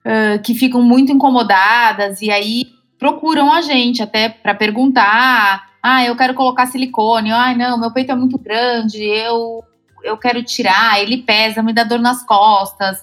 uh, 0.05 0.43
que 0.43 0.55
ficam 0.55 0.81
muito 0.81 1.13
incomodadas 1.13 2.23
e 2.23 2.31
aí 2.31 2.65
procuram 2.99 3.53
a 3.53 3.61
gente 3.61 4.03
até 4.03 4.29
para 4.29 4.55
perguntar: 4.55 5.71
ah, 5.89 6.05
eu 6.05 6.17
quero 6.17 6.35
colocar 6.35 6.67
silicone, 6.67 7.31
ai, 7.31 7.57
não, 7.57 7.79
meu 7.79 7.93
peito 7.93 8.11
é 8.11 8.15
muito 8.17 8.37
grande, 8.37 9.01
eu, 9.05 9.63
eu 10.03 10.17
quero 10.17 10.43
tirar, 10.43 11.01
ele 11.01 11.19
pesa, 11.19 11.63
me 11.63 11.73
dá 11.73 11.85
dor 11.85 12.01
nas 12.01 12.25
costas, 12.25 12.99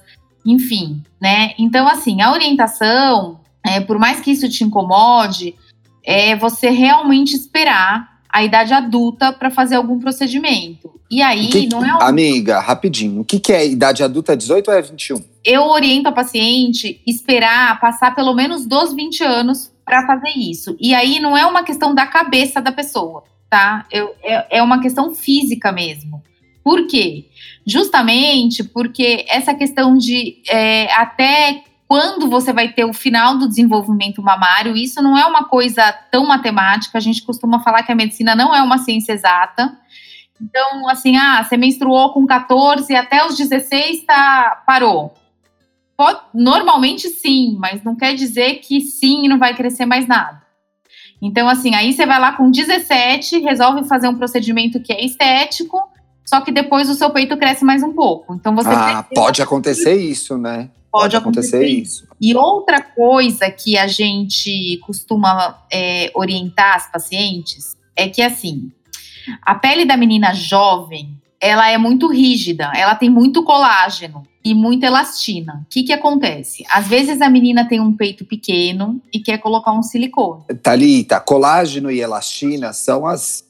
enfim, 0.45 1.01
né? 1.21 1.53
Então, 1.57 1.87
assim, 1.87 2.21
a 2.21 2.29
orientação, 2.33 3.39
é, 3.65 3.79
por 3.79 3.97
mais 3.97 4.19
que 4.19 4.31
isso 4.31 4.49
te 4.49 4.65
incomode, 4.65 5.55
é 6.03 6.35
você 6.35 6.69
realmente 6.69 7.33
esperar 7.33 8.19
a 8.29 8.43
idade 8.43 8.73
adulta 8.73 9.31
para 9.31 9.49
fazer 9.49 9.75
algum 9.75 9.97
procedimento. 9.97 10.91
E 11.09 11.21
aí, 11.21 11.47
que, 11.47 11.67
não 11.67 11.85
é. 11.85 11.95
Um... 11.95 12.01
Amiga, 12.01 12.59
rapidinho, 12.59 13.21
o 13.21 13.23
que, 13.23 13.39
que 13.39 13.53
é 13.53 13.65
idade 13.65 14.03
adulta? 14.03 14.35
18 14.35 14.67
ou 14.69 14.73
é 14.73 14.81
21? 14.81 15.23
Eu 15.45 15.67
oriento 15.67 16.09
a 16.09 16.11
paciente 16.11 16.99
esperar 17.07 17.79
passar 17.79 18.13
pelo 18.13 18.33
menos 18.33 18.65
dos 18.65 18.93
20 18.93 19.23
anos 19.23 19.72
para 19.85 20.05
fazer 20.05 20.31
isso. 20.37 20.75
E 20.79 20.93
aí 20.93 21.19
não 21.19 21.37
é 21.37 21.45
uma 21.45 21.63
questão 21.63 21.93
da 21.93 22.05
cabeça 22.07 22.61
da 22.61 22.71
pessoa, 22.71 23.23
tá? 23.49 23.85
Eu, 23.91 24.13
é, 24.23 24.57
é 24.57 24.63
uma 24.63 24.81
questão 24.81 25.13
física 25.13 25.71
mesmo. 25.71 26.23
Por 26.63 26.87
quê? 26.87 27.29
Justamente 27.65 28.63
porque 28.63 29.25
essa 29.27 29.53
questão 29.53 29.97
de 29.97 30.41
é, 30.49 30.91
até 30.93 31.63
quando 31.87 32.27
você 32.29 32.51
vai 32.51 32.69
ter 32.69 32.85
o 32.85 32.93
final 32.93 33.37
do 33.37 33.47
desenvolvimento 33.47 34.21
mamário, 34.21 34.75
isso 34.75 35.01
não 35.01 35.17
é 35.17 35.25
uma 35.25 35.43
coisa 35.43 35.91
tão 36.09 36.25
matemática. 36.25 36.97
A 36.97 37.01
gente 37.01 37.21
costuma 37.21 37.59
falar 37.59 37.83
que 37.83 37.91
a 37.91 37.95
medicina 37.95 38.35
não 38.35 38.55
é 38.55 38.63
uma 38.63 38.79
ciência 38.79 39.13
exata. 39.13 39.77
Então, 40.41 40.89
assim, 40.89 41.15
ah, 41.17 41.43
você 41.43 41.55
menstruou 41.55 42.11
com 42.11 42.25
14 42.25 42.95
até 42.95 43.25
os 43.25 43.37
16 43.37 44.05
tá, 44.05 44.63
parou. 44.65 45.13
Pode, 45.95 46.19
normalmente 46.33 47.09
sim, 47.09 47.55
mas 47.59 47.83
não 47.83 47.95
quer 47.95 48.15
dizer 48.15 48.55
que 48.55 48.81
sim 48.81 49.27
não 49.27 49.37
vai 49.37 49.55
crescer 49.55 49.85
mais 49.85 50.07
nada. 50.07 50.41
Então, 51.21 51.47
assim, 51.47 51.73
aí 51.73 51.93
você 51.93 52.05
vai 52.05 52.19
lá 52.19 52.33
com 52.33 52.51
17, 52.51 53.39
resolve 53.39 53.87
fazer 53.87 54.07
um 54.07 54.15
procedimento 54.15 54.81
que 54.81 54.91
é 54.91 55.05
estético, 55.05 55.79
só 56.25 56.41
que 56.41 56.51
depois 56.51 56.89
o 56.89 56.95
seu 56.95 57.09
peito 57.11 57.37
cresce 57.37 57.63
mais 57.63 57.83
um 57.83 57.93
pouco. 57.93 58.33
Então 58.33 58.55
você 58.55 58.69
ah, 58.69 59.05
pode 59.13 59.41
acontecer 59.41 59.95
isso, 59.95 60.37
né? 60.37 60.69
Pode, 60.93 61.15
acontecer, 61.15 61.65
isso. 61.65 62.07
E 62.21 62.35
outra 62.35 62.79
coisa 62.79 63.49
que 63.49 63.75
a 63.75 63.87
gente 63.87 64.79
costuma 64.85 65.57
é, 65.71 66.11
orientar 66.13 66.75
as 66.75 66.91
pacientes 66.91 67.75
é 67.95 68.07
que, 68.07 68.21
assim, 68.21 68.71
a 69.41 69.55
pele 69.55 69.85
da 69.85 69.97
menina 69.97 70.35
jovem, 70.35 71.19
ela 71.43 71.69
é 71.69 71.77
muito 71.77 72.07
rígida, 72.07 72.71
ela 72.73 72.95
tem 72.95 73.09
muito 73.09 73.43
colágeno 73.43 74.23
e 74.45 74.53
muita 74.53 74.85
elastina. 74.85 75.61
O 75.65 75.69
que, 75.69 75.83
que 75.83 75.91
acontece? 75.91 76.63
Às 76.71 76.87
vezes 76.87 77.21
a 77.21 77.29
menina 77.29 77.67
tem 77.67 77.81
um 77.81 77.93
peito 77.93 78.23
pequeno 78.23 79.01
e 79.13 79.19
quer 79.19 79.39
colocar 79.39 79.73
um 79.73 79.83
silicone. 79.83 80.45
Thalita, 80.61 81.19
colágeno 81.19 81.91
e 81.91 81.99
elastina 81.99 82.71
são 82.71 83.05
as. 83.05 83.43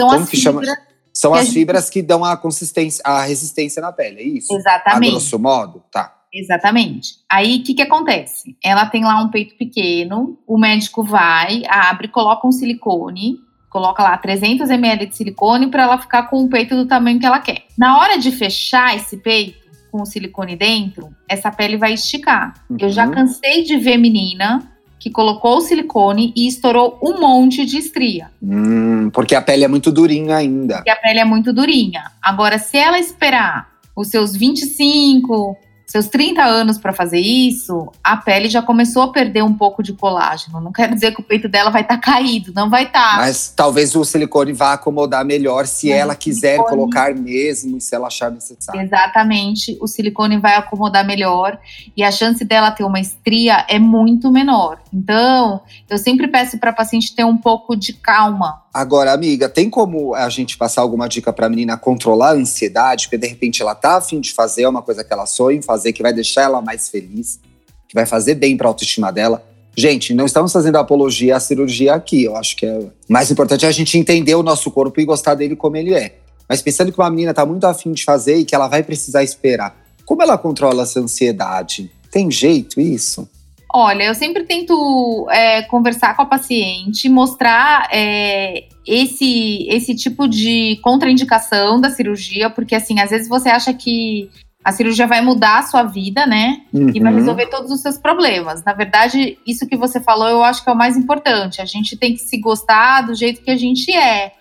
São 0.00 0.08
como 0.08 0.22
as 0.22 0.30
que 0.30 0.36
fibras 0.38 0.66
chama? 0.66 0.78
São 1.12 1.34
as 1.34 1.48
fibras 1.48 1.90
que 1.90 2.00
dão 2.00 2.24
a 2.24 2.36
consistência, 2.36 3.02
a 3.04 3.22
resistência 3.22 3.82
na 3.82 3.92
pele, 3.92 4.20
é 4.20 4.24
isso? 4.24 4.54
Exatamente. 4.54 5.08
A 5.08 5.10
grosso 5.10 5.38
modo, 5.38 5.82
tá. 5.90 6.14
Exatamente. 6.32 7.16
Aí 7.30 7.56
o 7.56 7.64
que, 7.64 7.74
que 7.74 7.82
acontece? 7.82 8.56
Ela 8.62 8.86
tem 8.86 9.02
lá 9.02 9.20
um 9.20 9.28
peito 9.28 9.56
pequeno, 9.56 10.38
o 10.46 10.56
médico 10.56 11.02
vai, 11.02 11.62
abre, 11.68 12.08
coloca 12.08 12.46
um 12.46 12.52
silicone, 12.52 13.38
coloca 13.68 14.02
lá 14.02 14.16
300 14.16 14.70
ml 14.70 15.06
de 15.06 15.16
silicone 15.16 15.68
para 15.68 15.82
ela 15.84 15.98
ficar 15.98 16.24
com 16.24 16.42
o 16.42 16.48
peito 16.48 16.74
do 16.74 16.86
tamanho 16.86 17.18
que 17.18 17.26
ela 17.26 17.38
quer. 17.38 17.64
Na 17.76 17.98
hora 17.98 18.18
de 18.18 18.30
fechar 18.30 18.96
esse 18.96 19.16
peito 19.18 19.68
com 19.90 20.02
o 20.02 20.06
silicone 20.06 20.56
dentro, 20.56 21.10
essa 21.28 21.50
pele 21.50 21.76
vai 21.76 21.94
esticar. 21.94 22.54
Uhum. 22.68 22.76
Eu 22.80 22.90
já 22.90 23.06
uhum. 23.06 23.12
cansei 23.12 23.62
de 23.62 23.76
ver 23.76 23.96
menina 23.96 24.62
que 24.98 25.10
colocou 25.10 25.58
o 25.58 25.60
silicone 25.60 26.32
e 26.36 26.48
estourou 26.48 26.98
um 27.02 27.20
monte 27.20 27.64
de 27.64 27.78
estria. 27.78 28.30
Hum, 28.42 29.10
porque 29.10 29.34
a 29.34 29.40
pele 29.40 29.64
é 29.64 29.68
muito 29.68 29.92
durinha 29.92 30.36
ainda. 30.36 30.76
Porque 30.76 30.90
a 30.90 30.96
pele 30.96 31.20
é 31.20 31.24
muito 31.24 31.52
durinha. 31.52 32.10
Agora, 32.20 32.58
se 32.58 32.76
ela 32.76 32.98
esperar 32.98 33.68
os 33.94 34.08
seus 34.08 34.34
25, 34.36 35.56
seus 35.88 36.06
30 36.08 36.44
anos 36.44 36.76
para 36.76 36.92
fazer 36.92 37.18
isso, 37.18 37.90
a 38.04 38.14
pele 38.14 38.50
já 38.50 38.60
começou 38.60 39.04
a 39.04 39.10
perder 39.10 39.42
um 39.42 39.54
pouco 39.54 39.82
de 39.82 39.94
colágeno. 39.94 40.60
Não 40.60 40.70
quer 40.70 40.92
dizer 40.92 41.14
que 41.14 41.20
o 41.22 41.24
peito 41.24 41.48
dela 41.48 41.70
vai 41.70 41.80
estar 41.80 41.96
tá 41.96 42.00
caído, 42.00 42.52
não 42.54 42.68
vai 42.68 42.84
estar. 42.84 42.98
Tá. 42.98 43.16
Mas 43.16 43.50
talvez 43.56 43.96
o 43.96 44.04
silicone 44.04 44.52
vá 44.52 44.74
acomodar 44.74 45.24
melhor 45.24 45.66
se 45.66 45.88
Mas 45.88 45.98
ela 45.98 46.14
quiser 46.14 46.56
silicone... 46.56 46.76
colocar 46.76 47.14
mesmo 47.14 47.80
se 47.80 47.94
ela 47.94 48.08
achar 48.08 48.30
necessário. 48.30 48.82
Exatamente, 48.82 49.78
o 49.80 49.86
silicone 49.86 50.36
vai 50.36 50.56
acomodar 50.56 51.06
melhor 51.06 51.58
e 51.96 52.04
a 52.04 52.10
chance 52.10 52.44
dela 52.44 52.70
ter 52.70 52.84
uma 52.84 53.00
estria 53.00 53.64
é 53.66 53.78
muito 53.78 54.30
menor. 54.30 54.78
Então, 54.92 55.62
eu 55.88 55.96
sempre 55.96 56.28
peço 56.28 56.58
para 56.58 56.68
a 56.68 56.74
paciente 56.74 57.14
ter 57.14 57.24
um 57.24 57.38
pouco 57.38 57.74
de 57.74 57.94
calma 57.94 58.62
Agora, 58.78 59.12
amiga, 59.12 59.48
tem 59.48 59.68
como 59.68 60.14
a 60.14 60.28
gente 60.28 60.56
passar 60.56 60.82
alguma 60.82 61.08
dica 61.08 61.32
para 61.32 61.46
a 61.46 61.48
menina 61.48 61.76
controlar 61.76 62.30
a 62.30 62.34
ansiedade? 62.34 63.06
Porque 63.06 63.18
de 63.18 63.26
repente 63.26 63.60
ela 63.60 63.74
tá 63.74 63.96
afim 63.96 64.20
de 64.20 64.32
fazer 64.32 64.68
uma 64.68 64.82
coisa 64.82 65.02
que 65.02 65.12
ela 65.12 65.26
sonha 65.26 65.58
em 65.58 65.62
fazer, 65.62 65.77
que 65.92 66.02
vai 66.02 66.12
deixar 66.12 66.42
ela 66.42 66.60
mais 66.60 66.88
feliz, 66.88 67.40
que 67.88 67.94
vai 67.94 68.06
fazer 68.06 68.34
bem 68.34 68.56
para 68.56 68.66
a 68.66 68.70
autoestima 68.70 69.12
dela. 69.12 69.44
Gente, 69.76 70.12
não 70.12 70.26
estamos 70.26 70.52
fazendo 70.52 70.76
apologia 70.76 71.36
à 71.36 71.40
cirurgia 71.40 71.94
aqui. 71.94 72.24
Eu 72.24 72.36
acho 72.36 72.56
que 72.56 72.66
é 72.66 72.86
mais 73.08 73.30
importante 73.30 73.64
é 73.64 73.68
a 73.68 73.72
gente 73.72 73.96
entender 73.96 74.34
o 74.34 74.42
nosso 74.42 74.70
corpo 74.70 75.00
e 75.00 75.04
gostar 75.04 75.34
dele 75.34 75.54
como 75.54 75.76
ele 75.76 75.94
é. 75.94 76.16
Mas 76.48 76.62
pensando 76.62 76.90
que 76.90 76.98
uma 76.98 77.10
menina 77.10 77.34
tá 77.34 77.44
muito 77.44 77.64
afim 77.64 77.92
de 77.92 78.02
fazer 78.02 78.36
e 78.36 78.44
que 78.44 78.54
ela 78.54 78.66
vai 78.66 78.82
precisar 78.82 79.22
esperar, 79.22 79.76
como 80.04 80.22
ela 80.22 80.38
controla 80.38 80.82
essa 80.82 80.98
ansiedade? 80.98 81.90
Tem 82.10 82.30
jeito 82.30 82.80
isso? 82.80 83.28
Olha, 83.70 84.04
eu 84.04 84.14
sempre 84.14 84.44
tento 84.44 85.28
é, 85.30 85.60
conversar 85.62 86.16
com 86.16 86.22
a 86.22 86.26
paciente, 86.26 87.06
mostrar 87.08 87.86
é, 87.92 88.64
esse, 88.86 89.68
esse 89.68 89.94
tipo 89.94 90.26
de 90.26 90.78
contraindicação 90.82 91.78
da 91.78 91.90
cirurgia, 91.90 92.48
porque 92.48 92.74
assim, 92.74 92.98
às 92.98 93.10
vezes 93.10 93.28
você 93.28 93.50
acha 93.50 93.74
que 93.74 94.30
a 94.64 94.72
cirurgia 94.72 95.06
vai 95.06 95.20
mudar 95.20 95.60
a 95.60 95.62
sua 95.62 95.84
vida, 95.84 96.26
né? 96.26 96.62
Uhum. 96.72 96.90
E 96.94 97.00
vai 97.00 97.12
uhum. 97.12 97.18
resolver 97.18 97.46
todos 97.46 97.70
os 97.70 97.80
seus 97.80 97.96
problemas. 97.96 98.62
Na 98.64 98.72
verdade, 98.72 99.38
isso 99.46 99.66
que 99.66 99.76
você 99.76 100.00
falou, 100.00 100.28
eu 100.28 100.42
acho 100.42 100.62
que 100.62 100.68
é 100.68 100.72
o 100.72 100.76
mais 100.76 100.96
importante. 100.96 101.62
A 101.62 101.64
gente 101.64 101.96
tem 101.96 102.14
que 102.14 102.20
se 102.20 102.38
gostar 102.38 103.02
do 103.02 103.14
jeito 103.14 103.40
que 103.40 103.50
a 103.50 103.56
gente 103.56 103.92
é. 103.92 104.32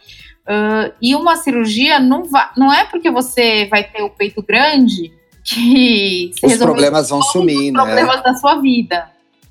Uh, 0.48 0.94
e 1.02 1.16
uma 1.16 1.36
cirurgia 1.36 2.00
não, 2.00 2.24
vai, 2.24 2.50
não 2.58 2.74
é 2.74 2.86
porque 2.86 3.12
você 3.12 3.68
vai 3.70 3.84
ter 3.84 4.02
o 4.02 4.10
peito 4.10 4.42
grande 4.42 5.12
que 5.44 6.32
os 6.44 6.58
problemas 6.58 7.10
vão 7.10 7.22
sumir, 7.22 7.68
os 7.68 7.74
né? 7.74 7.84
problemas 7.84 8.24
da 8.24 8.34
sua 8.36 8.56
vida. 8.56 9.10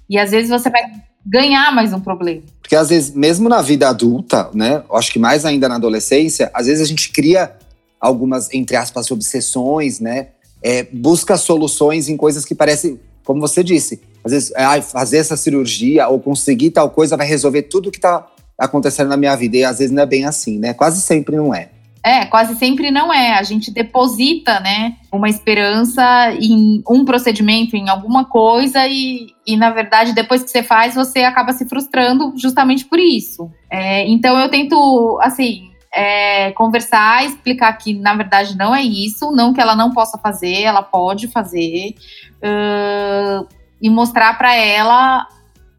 E 0.08 0.18
às 0.18 0.30
vezes 0.30 0.50
você 0.50 0.68
vai 0.68 0.82
ganhar 1.24 1.72
mais 1.72 1.92
um 1.92 2.00
problema. 2.00 2.42
Porque 2.60 2.76
às 2.76 2.88
vezes, 2.88 3.14
mesmo 3.14 3.48
na 3.48 3.62
vida 3.62 3.88
adulta, 3.88 4.50
né? 4.52 4.82
Eu 4.88 4.96
acho 4.96 5.12
que 5.12 5.18
mais 5.18 5.44
ainda 5.44 5.68
na 5.68 5.76
adolescência, 5.76 6.50
às 6.52 6.66
vezes 6.66 6.82
a 6.82 6.86
gente 6.86 7.10
cria 7.10 7.52
algumas, 8.00 8.52
entre 8.52 8.76
aspas, 8.76 9.10
obsessões, 9.10 10.00
né? 10.00 10.28
É, 10.66 10.82
busca 10.92 11.36
soluções 11.36 12.08
em 12.08 12.16
coisas 12.16 12.44
que 12.44 12.52
parecem, 12.52 12.98
como 13.24 13.40
você 13.40 13.62
disse, 13.62 14.00
às 14.24 14.32
vezes 14.32 14.52
ah, 14.56 14.82
fazer 14.82 15.18
essa 15.18 15.36
cirurgia 15.36 16.08
ou 16.08 16.18
conseguir 16.18 16.72
tal 16.72 16.90
coisa 16.90 17.16
vai 17.16 17.24
resolver 17.24 17.62
tudo 17.62 17.92
que 17.92 17.98
está 17.98 18.26
acontecendo 18.58 19.08
na 19.08 19.16
minha 19.16 19.36
vida. 19.36 19.58
E 19.58 19.64
às 19.64 19.78
vezes 19.78 19.94
não 19.94 20.02
é 20.02 20.06
bem 20.06 20.24
assim, 20.24 20.58
né? 20.58 20.74
Quase 20.74 21.00
sempre 21.00 21.36
não 21.36 21.54
é. 21.54 21.68
É, 22.02 22.24
quase 22.24 22.56
sempre 22.56 22.90
não 22.90 23.12
é. 23.12 23.38
A 23.38 23.42
gente 23.42 23.72
deposita, 23.72 24.60
né, 24.60 24.94
uma 25.10 25.28
esperança 25.28 26.32
em 26.40 26.80
um 26.88 27.04
procedimento, 27.04 27.76
em 27.76 27.88
alguma 27.88 28.24
coisa, 28.24 28.86
e, 28.86 29.26
e 29.44 29.56
na 29.56 29.70
verdade, 29.70 30.14
depois 30.14 30.42
que 30.42 30.50
você 30.50 30.62
faz, 30.62 30.94
você 30.94 31.24
acaba 31.24 31.52
se 31.52 31.68
frustrando 31.68 32.32
justamente 32.36 32.84
por 32.84 33.00
isso. 33.00 33.50
É, 33.68 34.08
então, 34.08 34.38
eu 34.38 34.48
tento, 34.48 35.18
assim, 35.20 35.68
é, 35.96 36.52
conversar, 36.52 37.24
explicar 37.24 37.72
que 37.72 37.94
na 37.94 38.14
verdade 38.14 38.54
não 38.56 38.74
é 38.74 38.82
isso, 38.82 39.30
não 39.32 39.54
que 39.54 39.60
ela 39.60 39.74
não 39.74 39.90
possa 39.90 40.18
fazer, 40.18 40.62
ela 40.62 40.82
pode 40.82 41.26
fazer, 41.28 41.94
uh, 42.36 43.48
e 43.80 43.88
mostrar 43.88 44.36
para 44.36 44.54
ela 44.54 45.26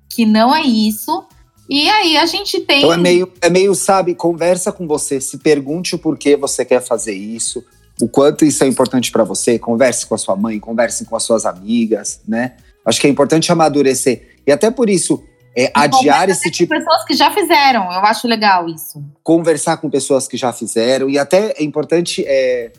que 0.10 0.26
não 0.26 0.56
é 0.56 0.62
isso 0.62 1.28
E 1.70 1.88
aí 1.90 2.18
a 2.18 2.26
gente 2.26 2.62
tem. 2.62 2.80
Então 2.80 2.94
é 2.94 2.98
meio, 2.98 3.32
é 3.42 3.50
meio, 3.50 3.76
sabe, 3.76 4.16
conversa 4.16 4.72
com 4.72 4.88
você, 4.88 5.22
se 5.22 5.38
pergunte 5.38 5.94
o 5.94 6.00
porquê 6.00 6.36
você 6.36 6.66
quer 6.66 6.82
fazer 6.82 7.14
isso, 7.14 7.64
o 8.02 8.08
quanto 8.08 8.44
isso 8.44 8.64
é 8.64 8.68
importante 8.68 9.12
para 9.12 9.24
você, 9.24 9.60
converse 9.60 10.08
com 10.08 10.16
a 10.16 10.18
sua 10.18 10.36
mãe, 10.36 10.60
converse 10.60 11.06
com 11.06 11.16
as 11.16 11.24
suas 11.24 11.46
amigas, 11.46 12.22
né? 12.28 12.56
Acho 12.86 13.02
que 13.02 13.08
é 13.08 13.10
importante 13.10 13.52
amadurecer. 13.52 14.38
E 14.48 14.52
até 14.52 14.72
por 14.72 14.90
isso, 14.90 15.22
é, 15.58 15.72
adiar 15.74 16.30
esse 16.30 16.52
tipo. 16.52 16.70
pessoas 16.70 17.04
que 17.04 17.16
já 17.16 17.32
fizeram, 17.32 17.92
eu 17.92 18.06
acho 18.06 18.28
legal 18.28 18.70
isso. 18.70 19.04
Conversar 19.24 19.78
com 19.78 19.90
pessoas 19.90 20.28
que 20.28 20.38
já 20.38 20.54
fizeram. 20.54 21.10
E 21.10 21.18
até 21.18 21.56
é 21.58 21.64
importante, 21.64 22.24
é, 22.28 22.72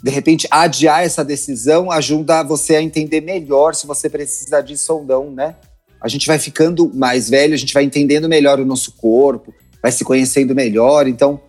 de 0.00 0.10
repente, 0.10 0.46
adiar 0.48 1.02
essa 1.02 1.24
decisão 1.24 1.90
ajuda 1.90 2.44
você 2.44 2.76
a 2.76 2.82
entender 2.82 3.20
melhor 3.20 3.74
se 3.74 3.84
você 3.84 4.08
precisa 4.08 4.60
disso 4.60 4.94
ou 4.94 5.04
não, 5.04 5.28
né? 5.28 5.56
A 6.00 6.06
gente 6.06 6.26
vai 6.28 6.38
ficando 6.38 6.90
mais 6.94 7.28
velho, 7.28 7.52
a 7.52 7.56
gente 7.58 7.74
vai 7.74 7.82
entendendo 7.82 8.28
melhor 8.28 8.60
o 8.60 8.64
nosso 8.64 8.92
corpo, 8.92 9.52
vai 9.82 9.90
se 9.90 10.04
conhecendo 10.04 10.54
melhor. 10.54 11.08
Então, 11.08 11.40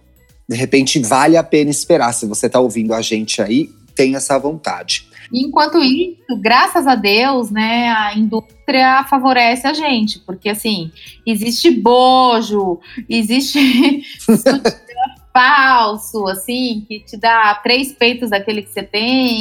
de 0.50 0.56
repente, 0.56 1.00
vale 1.00 1.38
a 1.38 1.44
pena 1.44 1.70
esperar. 1.70 2.12
Se 2.12 2.26
você 2.26 2.48
está 2.48 2.60
ouvindo 2.60 2.94
a 2.96 3.02
gente 3.02 3.40
aí, 3.40 3.70
tem 3.96 4.16
essa 4.16 4.38
vontade. 4.38 5.08
Enquanto 5.34 5.82
isso, 5.82 6.36
graças 6.42 6.86
a 6.86 6.96
Deus, 6.96 7.50
né, 7.50 7.90
a 7.90 8.18
indústria 8.18 9.06
favorece 9.10 9.66
a 9.66 9.74
gente, 9.74 10.20
porque 10.20 10.50
assim, 10.50 10.92
existe 11.26 11.72
bojo, 11.72 12.80
existe 13.10 14.04
falso, 15.34 16.28
assim, 16.28 16.86
que 16.88 17.00
te 17.00 17.16
dá 17.16 17.56
três 17.56 17.94
peitos 17.94 18.32
daquele 18.32 18.62
que 18.62 18.70
você 18.70 18.84
tem. 18.84 19.40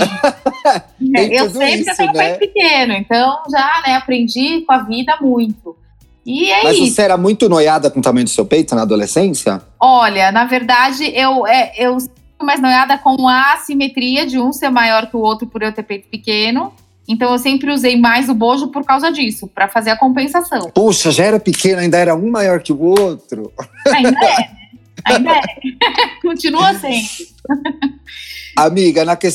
tem 1.13 1.35
eu 1.35 1.51
sempre 1.51 1.81
isso, 1.81 1.97
tenho 1.97 2.13
né? 2.13 2.37
peito 2.37 2.53
pequeno, 2.53 2.93
então 2.93 3.43
já 3.51 3.83
né, 3.85 3.95
aprendi 3.97 4.61
com 4.61 4.73
a 4.73 4.79
vida 4.79 5.17
muito. 5.21 5.77
E 6.25 6.51
é 6.51 6.63
Mas 6.63 6.79
isso. 6.79 6.95
você 6.95 7.03
era 7.03 7.17
muito 7.17 7.49
noiada 7.49 7.91
com 7.91 7.99
o 7.99 8.03
tamanho 8.03 8.25
do 8.25 8.31
seu 8.31 8.45
peito 8.45 8.75
na 8.75 8.83
adolescência? 8.83 9.61
Olha, 9.81 10.31
na 10.31 10.45
verdade, 10.45 11.11
eu, 11.15 11.47
é, 11.47 11.73
eu 11.77 11.97
mais 12.45 12.61
noiada 12.61 12.99
com 12.99 13.29
a 13.29 13.55
assimetria 13.55 14.27
de 14.27 14.39
um 14.39 14.53
ser 14.53 14.71
maior 14.71 15.09
que 15.09 15.17
o 15.17 15.21
outro 15.21 15.47
por 15.47 15.63
eu 15.63 15.73
ter 15.73 15.83
peito 15.83 16.09
pequeno. 16.09 16.73
Então 17.09 17.33
eu 17.33 17.39
sempre 17.39 17.73
usei 17.73 17.99
mais 17.99 18.29
o 18.29 18.35
bojo 18.35 18.69
por 18.69 18.85
causa 18.85 19.11
disso, 19.11 19.49
para 19.49 19.69
fazer 19.69 19.91
a 19.91 19.97
compensação. 19.97 20.71
Puxa, 20.71 21.11
já 21.11 21.25
era 21.25 21.41
pequeno, 21.41 21.81
ainda 21.81 21.99
era 21.99 22.15
um 22.15 22.31
maior 22.31 22.63
que 22.63 22.73
o 22.73 22.81
outro. 22.81 23.53
Ainda 23.89 24.09
é, 24.09 24.39
né? 24.39 24.57
Ainda 25.05 25.33
é. 25.33 25.43
Continua 26.23 26.75
sendo. 26.75 27.09
Amiga, 28.57 29.05
na 29.05 29.17
que... 29.17 29.29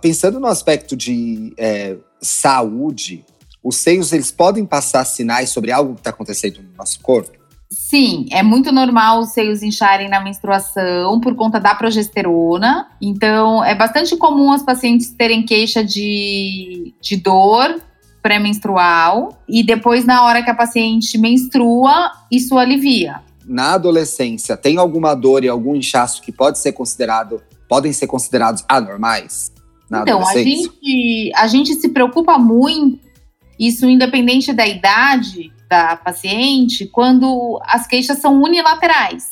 pensando 0.00 0.38
no 0.38 0.46
aspecto 0.46 0.96
de 0.96 1.54
é, 1.56 1.96
saúde, 2.20 3.24
os 3.62 3.76
seios 3.76 4.12
eles 4.12 4.30
podem 4.30 4.66
passar 4.66 5.04
sinais 5.04 5.50
sobre 5.50 5.72
algo 5.72 5.94
que 5.94 6.00
está 6.00 6.10
acontecendo 6.10 6.60
no 6.62 6.76
nosso 6.76 7.00
corpo? 7.00 7.41
Sim, 7.74 8.26
é 8.30 8.42
muito 8.42 8.70
normal 8.70 9.20
os 9.20 9.30
seios 9.30 9.62
incharem 9.62 10.08
na 10.08 10.20
menstruação 10.20 11.18
por 11.20 11.34
conta 11.34 11.58
da 11.58 11.74
progesterona. 11.74 12.86
Então, 13.00 13.64
é 13.64 13.74
bastante 13.74 14.14
comum 14.16 14.52
as 14.52 14.62
pacientes 14.62 15.10
terem 15.10 15.42
queixa 15.42 15.82
de, 15.82 16.94
de 17.00 17.16
dor 17.16 17.80
pré-menstrual 18.22 19.36
e 19.48 19.64
depois, 19.64 20.04
na 20.04 20.24
hora 20.24 20.42
que 20.42 20.50
a 20.50 20.54
paciente 20.54 21.18
menstrua, 21.18 22.12
isso 22.30 22.56
alivia. 22.56 23.20
Na 23.44 23.72
adolescência, 23.74 24.56
tem 24.56 24.76
alguma 24.76 25.14
dor 25.14 25.42
e 25.42 25.48
algum 25.48 25.74
inchaço 25.74 26.22
que 26.22 26.30
pode 26.30 26.58
ser 26.58 26.72
considerado, 26.72 27.42
podem 27.68 27.92
ser 27.92 28.06
considerados 28.06 28.64
anormais? 28.68 29.50
Na 29.90 30.02
então, 30.02 30.26
a 30.26 30.32
gente, 30.34 31.32
a 31.34 31.46
gente 31.46 31.74
se 31.74 31.88
preocupa 31.88 32.38
muito, 32.38 33.00
isso 33.58 33.86
independente 33.86 34.52
da 34.52 34.66
idade, 34.66 35.52
da 35.72 35.96
paciente 35.96 36.84
quando 36.84 37.58
as 37.64 37.86
queixas 37.86 38.18
são 38.18 38.42
unilaterais, 38.42 39.30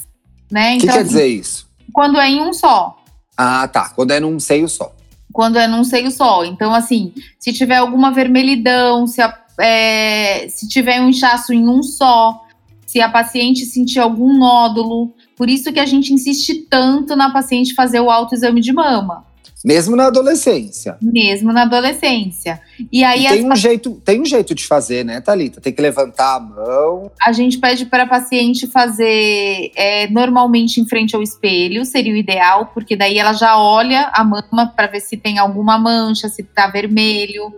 né? 0.50 0.72
O 0.72 0.76
então, 0.76 0.78
que 0.78 0.86
quer 0.86 1.00
assim, 1.00 1.08
dizer 1.08 1.26
isso? 1.26 1.68
Quando 1.92 2.18
é 2.18 2.30
em 2.30 2.40
um 2.40 2.54
só. 2.54 2.96
Ah, 3.36 3.68
tá. 3.68 3.90
Quando 3.90 4.12
é 4.12 4.18
num 4.18 4.40
seio 4.40 4.66
só. 4.66 4.90
Quando 5.30 5.58
é 5.58 5.68
num 5.68 5.84
seio 5.84 6.10
só. 6.10 6.42
Então, 6.46 6.72
assim, 6.72 7.12
se 7.38 7.52
tiver 7.52 7.76
alguma 7.76 8.10
vermelhidão, 8.10 9.06
se, 9.06 9.20
a, 9.20 9.38
é, 9.58 10.48
se 10.48 10.66
tiver 10.66 10.98
um 11.02 11.10
inchaço 11.10 11.52
em 11.52 11.68
um 11.68 11.82
só, 11.82 12.40
se 12.86 13.02
a 13.02 13.10
paciente 13.10 13.66
sentir 13.66 13.98
algum 13.98 14.32
nódulo. 14.38 15.12
Por 15.36 15.50
isso 15.50 15.70
que 15.70 15.80
a 15.80 15.86
gente 15.86 16.14
insiste 16.14 16.66
tanto 16.70 17.14
na 17.14 17.30
paciente 17.30 17.74
fazer 17.74 18.00
o 18.00 18.10
autoexame 18.10 18.62
de 18.62 18.72
mama. 18.72 19.26
Mesmo 19.64 19.94
na 19.94 20.06
adolescência. 20.06 20.96
Mesmo 21.02 21.52
na 21.52 21.62
adolescência. 21.62 22.60
E 22.90 23.04
aí 23.04 23.26
e 23.26 23.28
tem 23.28 23.52
um 23.52 23.56
jeito, 23.56 24.00
tem 24.04 24.20
um 24.20 24.24
jeito 24.24 24.54
de 24.54 24.66
fazer, 24.66 25.04
né, 25.04 25.20
Talita? 25.20 25.60
Tem 25.60 25.72
que 25.72 25.82
levantar 25.82 26.36
a 26.36 26.40
mão. 26.40 27.10
A 27.22 27.32
gente 27.32 27.58
pede 27.58 27.84
para 27.84 28.04
a 28.04 28.06
paciente 28.06 28.66
fazer 28.66 29.70
é, 29.76 30.08
normalmente 30.08 30.80
em 30.80 30.86
frente 30.86 31.14
ao 31.14 31.22
espelho, 31.22 31.84
seria 31.84 32.12
o 32.12 32.16
ideal, 32.16 32.70
porque 32.72 32.96
daí 32.96 33.18
ela 33.18 33.34
já 33.34 33.58
olha 33.58 34.10
a 34.14 34.24
mama 34.24 34.72
para 34.74 34.86
ver 34.86 35.00
se 35.00 35.16
tem 35.16 35.38
alguma 35.38 35.78
mancha, 35.78 36.28
se 36.28 36.40
está 36.42 36.66
vermelho. 36.66 37.52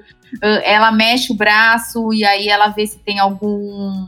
Ela 0.64 0.90
mexe 0.90 1.30
o 1.30 1.36
braço 1.36 2.12
e 2.12 2.24
aí 2.24 2.48
ela 2.48 2.68
vê 2.68 2.86
se 2.86 2.98
tem 2.98 3.18
algum 3.20 4.06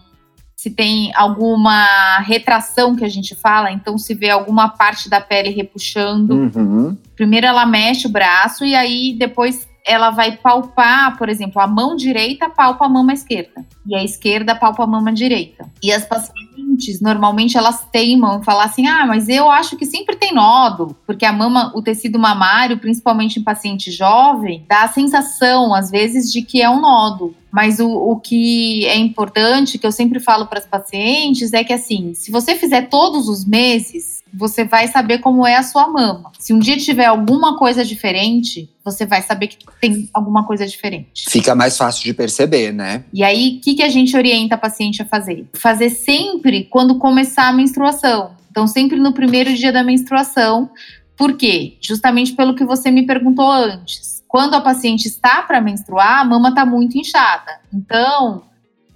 se 0.65 0.71
tem 0.71 1.13
alguma 1.15 2.21
retração 2.21 2.97
que 2.97 3.05
a 3.05 3.09
gente 3.09 3.35
fala, 3.35 3.71
então 3.71 3.99
se 3.99 4.15
vê 4.15 4.31
alguma 4.31 4.67
parte 4.67 5.11
da 5.11 5.21
pele 5.21 5.51
repuxando. 5.51 6.35
Uhum. 6.35 6.97
Primeiro 7.15 7.47
ela 7.47 7.67
mexe 7.67 8.07
o 8.07 8.11
braço 8.11 8.65
e 8.65 8.75
aí 8.75 9.15
depois 9.19 9.69
ela 9.87 10.09
vai 10.09 10.39
palpar, 10.39 11.19
por 11.19 11.29
exemplo, 11.29 11.61
a 11.61 11.67
mão 11.67 11.95
direita 11.95 12.49
palpa 12.49 12.87
a 12.87 12.89
mama 12.89 13.13
esquerda 13.13 13.63
e 13.87 13.95
a 13.95 14.03
esquerda 14.03 14.55
palpa 14.55 14.85
a 14.85 14.87
mama 14.87 15.13
direita. 15.13 15.67
E 15.83 15.93
as 15.93 16.07
pacientes, 16.07 16.54
normalmente, 17.01 17.57
elas 17.57 17.87
teimam 17.91 18.43
falam 18.43 18.63
assim: 18.63 18.87
ah, 18.87 19.07
mas 19.07 19.29
eu 19.29 19.51
acho 19.51 19.77
que 19.77 19.87
sempre 19.87 20.17
tem 20.17 20.35
nódulo, 20.35 20.97
porque 21.07 21.25
a 21.25 21.33
mama, 21.33 21.73
o 21.75 21.83
tecido 21.83 22.19
mamário, 22.19 22.79
principalmente 22.79 23.39
em 23.39 23.43
paciente 23.43 23.91
jovem, 23.91 24.65
dá 24.69 24.83
a 24.83 24.89
sensação, 24.89 25.75
às 25.75 25.91
vezes, 25.91 26.33
de 26.33 26.43
que 26.43 26.61
é 26.61 26.69
um 26.69 26.81
nódulo. 26.81 27.35
Mas 27.53 27.79
o, 27.79 27.89
o 27.89 28.19
que 28.19 28.85
é 28.87 28.97
importante, 28.97 29.79
que 29.79 29.87
eu 29.87 29.93
sempre 29.93 30.19
falo 30.19 30.47
para 30.47 30.59
as 30.59 30.67
pacientes, 30.67 31.53
é 31.53 31.63
que 31.63 31.73
assim, 31.73 32.13
se 32.15 32.31
você 32.31 32.57
fizer 32.57 32.89
todos 32.89 33.29
os 33.29 33.45
meses, 33.45 34.24
você 34.35 34.65
vai 34.65 34.89
saber 34.89 35.19
como 35.19 35.47
é 35.47 35.57
a 35.57 35.63
sua 35.63 35.87
mama. 35.87 36.33
Se 36.39 36.53
um 36.53 36.59
dia 36.59 36.77
tiver 36.77 37.07
alguma 37.07 37.57
coisa 37.57 37.85
diferente, 37.85 38.69
você 38.85 39.07
vai 39.07 39.23
saber 39.23 39.47
que 39.47 39.59
tem 39.81 40.09
alguma 40.13 40.45
coisa 40.45 40.67
diferente. 40.67 41.25
Fica 41.29 41.55
mais 41.55 41.77
fácil 41.79 42.05
de 42.05 42.13
perceber, 42.13 42.73
né? 42.73 43.05
E 43.13 43.23
aí, 43.23 43.59
o 43.59 43.61
que, 43.61 43.75
que 43.75 43.83
a 43.83 43.89
gente 43.89 44.17
orienta 44.17 44.57
a 44.57 44.59
paciente 44.59 45.01
a 45.01 45.05
fazer? 45.05 45.47
Fazer 45.55 45.91
sempre 45.91 46.65
quando 46.65 46.99
começar 46.99 47.49
a 47.49 47.53
menstruação. 47.53 48.33
Então, 48.51 48.67
sempre 48.67 48.99
no 48.99 49.13
primeiro 49.13 49.55
dia 49.55 49.73
da 49.73 49.83
menstruação. 49.83 50.71
Por 51.17 51.37
quê? 51.37 51.77
Justamente 51.81 52.33
pelo 52.33 52.55
que 52.55 52.65
você 52.65 52.91
me 52.91 53.07
perguntou 53.07 53.51
antes. 53.51 54.23
Quando 54.27 54.55
a 54.55 54.61
paciente 54.61 55.07
está 55.07 55.43
para 55.43 55.61
menstruar, 55.61 56.21
a 56.21 56.25
mama 56.25 56.49
está 56.49 56.67
muito 56.67 56.99
inchada. 56.99 57.61
Então, 57.73 58.43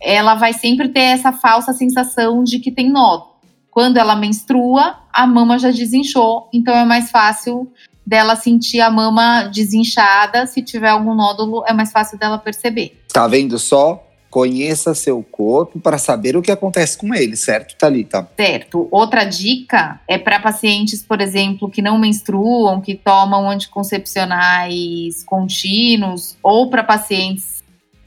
ela 0.00 0.34
vai 0.34 0.52
sempre 0.52 0.88
ter 0.88 1.00
essa 1.00 1.32
falsa 1.32 1.72
sensação 1.72 2.42
de 2.42 2.58
que 2.58 2.70
tem 2.70 2.90
nódulo. 2.90 3.37
Quando 3.78 3.96
ela 3.96 4.16
menstrua, 4.16 4.96
a 5.12 5.24
mama 5.24 5.56
já 5.56 5.70
desinchou, 5.70 6.48
então 6.52 6.74
é 6.74 6.84
mais 6.84 7.12
fácil 7.12 7.72
dela 8.04 8.34
sentir 8.34 8.80
a 8.80 8.90
mama 8.90 9.44
desinchada. 9.54 10.48
Se 10.48 10.60
tiver 10.62 10.88
algum 10.88 11.14
nódulo, 11.14 11.62
é 11.64 11.72
mais 11.72 11.92
fácil 11.92 12.18
dela 12.18 12.38
perceber. 12.38 13.00
Tá 13.12 13.28
vendo 13.28 13.56
só? 13.56 14.04
Conheça 14.30 14.96
seu 14.96 15.22
corpo 15.22 15.78
para 15.78 15.96
saber 15.96 16.36
o 16.36 16.42
que 16.42 16.50
acontece 16.50 16.98
com 16.98 17.14
ele, 17.14 17.36
certo, 17.36 17.76
Talita? 17.76 18.28
Certo. 18.36 18.88
Outra 18.90 19.22
dica 19.22 20.00
é 20.08 20.18
para 20.18 20.40
pacientes, 20.40 21.00
por 21.00 21.20
exemplo, 21.20 21.70
que 21.70 21.80
não 21.80 21.98
menstruam, 21.98 22.80
que 22.80 22.96
tomam 22.96 23.48
anticoncepcionais 23.48 25.22
contínuos, 25.24 26.36
ou 26.42 26.68
para 26.68 26.82
pacientes 26.82 27.57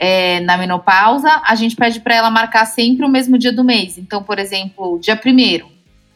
é, 0.04 0.40
na 0.40 0.58
menopausa, 0.58 1.30
a 1.46 1.54
gente 1.54 1.76
pede 1.76 2.00
para 2.00 2.16
ela 2.16 2.32
marcar 2.32 2.66
sempre 2.66 3.06
o 3.06 3.10
mesmo 3.10 3.38
dia 3.38 3.54
do 3.54 3.64
mês. 3.64 4.00
Então, 4.00 4.24
por 4.24 4.40
exemplo, 4.40 4.98
dia 5.00 5.16
primeiro. 5.16 5.68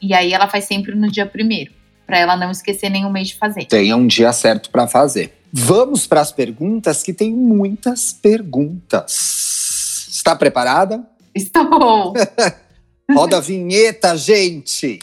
E 0.02 0.12
aí 0.12 0.34
ela 0.34 0.48
faz 0.48 0.64
sempre 0.64 0.96
no 0.96 1.12
dia 1.12 1.28
primeiro, 1.28 1.72
para 2.08 2.18
ela 2.18 2.36
não 2.36 2.50
esquecer 2.50 2.90
nenhum 2.90 3.12
mês 3.12 3.28
de 3.28 3.36
fazer. 3.36 3.66
Tenha 3.66 3.96
um 3.96 4.08
dia 4.08 4.34
certo 4.34 4.72
para 4.72 4.88
fazer. 4.88 5.38
Vamos 5.54 6.08
para 6.08 6.20
as 6.20 6.32
perguntas, 6.32 7.04
que 7.04 7.14
tem 7.14 7.32
muitas 7.32 8.12
perguntas. 8.12 10.08
Está 10.10 10.36
preparada? 10.36 11.04
Estou. 11.36 12.14
Roda 13.14 13.38
a 13.38 13.40
vinheta, 13.40 14.18
gente! 14.18 14.98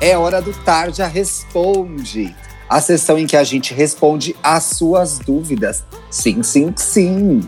É 0.00 0.16
hora 0.16 0.40
do 0.40 0.52
Tarja 0.64 1.06
Responde 1.06 2.34
a 2.72 2.80
sessão 2.80 3.16
em 3.18 3.26
que 3.26 3.36
a 3.36 3.44
gente 3.44 3.74
responde 3.74 4.34
as 4.42 4.64
suas 4.64 5.18
dúvidas. 5.18 5.84
Sim, 6.10 6.42
sim, 6.42 6.72
sim. 6.74 7.46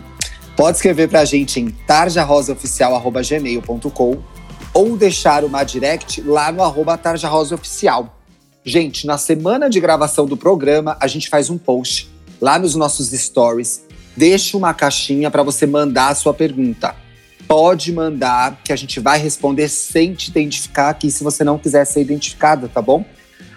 Pode 0.55 0.77
escrever 0.77 1.09
para 1.09 1.21
a 1.21 1.25
gente 1.25 1.59
em 1.59 1.71
tarjarosaoficial.gmail.com 1.71 4.17
ou 4.71 4.95
deixar 4.95 5.43
uma 5.43 5.63
direct 5.63 6.21
lá 6.21 6.51
no 6.51 6.61
arroba 6.61 6.95
tarjarosaoficial. 6.95 8.15
Gente, 8.63 9.07
na 9.07 9.17
semana 9.17 9.67
de 9.67 9.79
gravação 9.79 10.27
do 10.27 10.37
programa, 10.37 10.95
a 10.99 11.07
gente 11.07 11.27
faz 11.27 11.49
um 11.49 11.57
post 11.57 12.07
lá 12.39 12.59
nos 12.59 12.75
nossos 12.75 13.09
stories. 13.09 13.81
Deixa 14.15 14.55
uma 14.55 14.75
caixinha 14.75 15.31
para 15.31 15.41
você 15.41 15.65
mandar 15.65 16.09
a 16.09 16.15
sua 16.15 16.35
pergunta. 16.35 16.95
pode 17.47 17.91
mandar, 17.91 18.61
que 18.63 18.71
a 18.71 18.75
gente 18.75 18.99
vai 18.99 19.17
responder 19.17 19.69
sem 19.69 20.13
te 20.13 20.29
identificar 20.29 20.89
aqui, 20.89 21.09
se 21.09 21.23
você 21.23 21.43
não 21.43 21.57
quiser 21.57 21.83
ser 21.85 22.01
identificada, 22.01 22.67
tá 22.67 22.79
bom? 22.81 23.03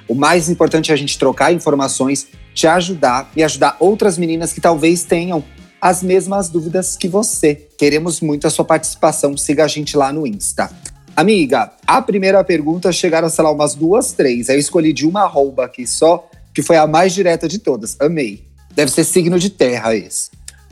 O 0.08 0.14
mais 0.14 0.48
importante 0.48 0.90
é 0.90 0.94
a 0.94 0.96
gente 0.96 1.18
trocar 1.18 1.52
informações, 1.52 2.26
te 2.54 2.66
ajudar 2.66 3.30
e 3.36 3.42
ajudar 3.42 3.76
outras 3.78 4.16
meninas 4.16 4.52
que 4.52 4.60
talvez 4.60 5.04
tenham 5.04 5.44
as 5.80 6.02
mesmas 6.02 6.48
dúvidas 6.48 6.96
que 6.96 7.06
você. 7.06 7.54
Queremos 7.78 8.20
muito 8.20 8.46
a 8.46 8.50
sua 8.50 8.64
participação. 8.64 9.36
Siga 9.36 9.64
a 9.64 9.68
gente 9.68 9.96
lá 9.96 10.12
no 10.12 10.26
Insta. 10.26 10.70
Amiga, 11.14 11.72
a 11.86 12.00
primeira 12.00 12.42
pergunta 12.42 12.90
chegaram, 12.92 13.28
sei 13.28 13.44
lá, 13.44 13.50
umas 13.50 13.74
duas, 13.74 14.12
três. 14.12 14.48
Aí 14.48 14.56
eu 14.56 14.60
escolhi 14.60 14.92
de 14.92 15.06
uma 15.06 15.22
arroba 15.22 15.64
aqui 15.64 15.86
só, 15.86 16.28
que 16.54 16.62
foi 16.62 16.76
a 16.76 16.86
mais 16.86 17.12
direta 17.12 17.46
de 17.46 17.58
todas. 17.58 18.00
Amei. 18.00 18.46
Deve 18.74 18.90
ser 18.90 19.04
signo 19.04 19.38
de 19.38 19.50
terra 19.50 19.94
esse. 19.94 20.30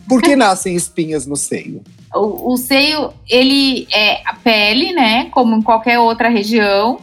Por 0.08 0.22
que 0.22 0.34
nascem 0.36 0.74
espinhas 0.74 1.26
no 1.26 1.36
seio? 1.36 1.82
O, 2.14 2.52
o 2.52 2.56
seio, 2.56 3.12
ele 3.28 3.86
é 3.92 4.22
a 4.24 4.34
pele, 4.34 4.92
né? 4.92 5.28
Como 5.30 5.54
em 5.54 5.62
qualquer 5.62 5.98
outra 5.98 6.28
região. 6.28 7.00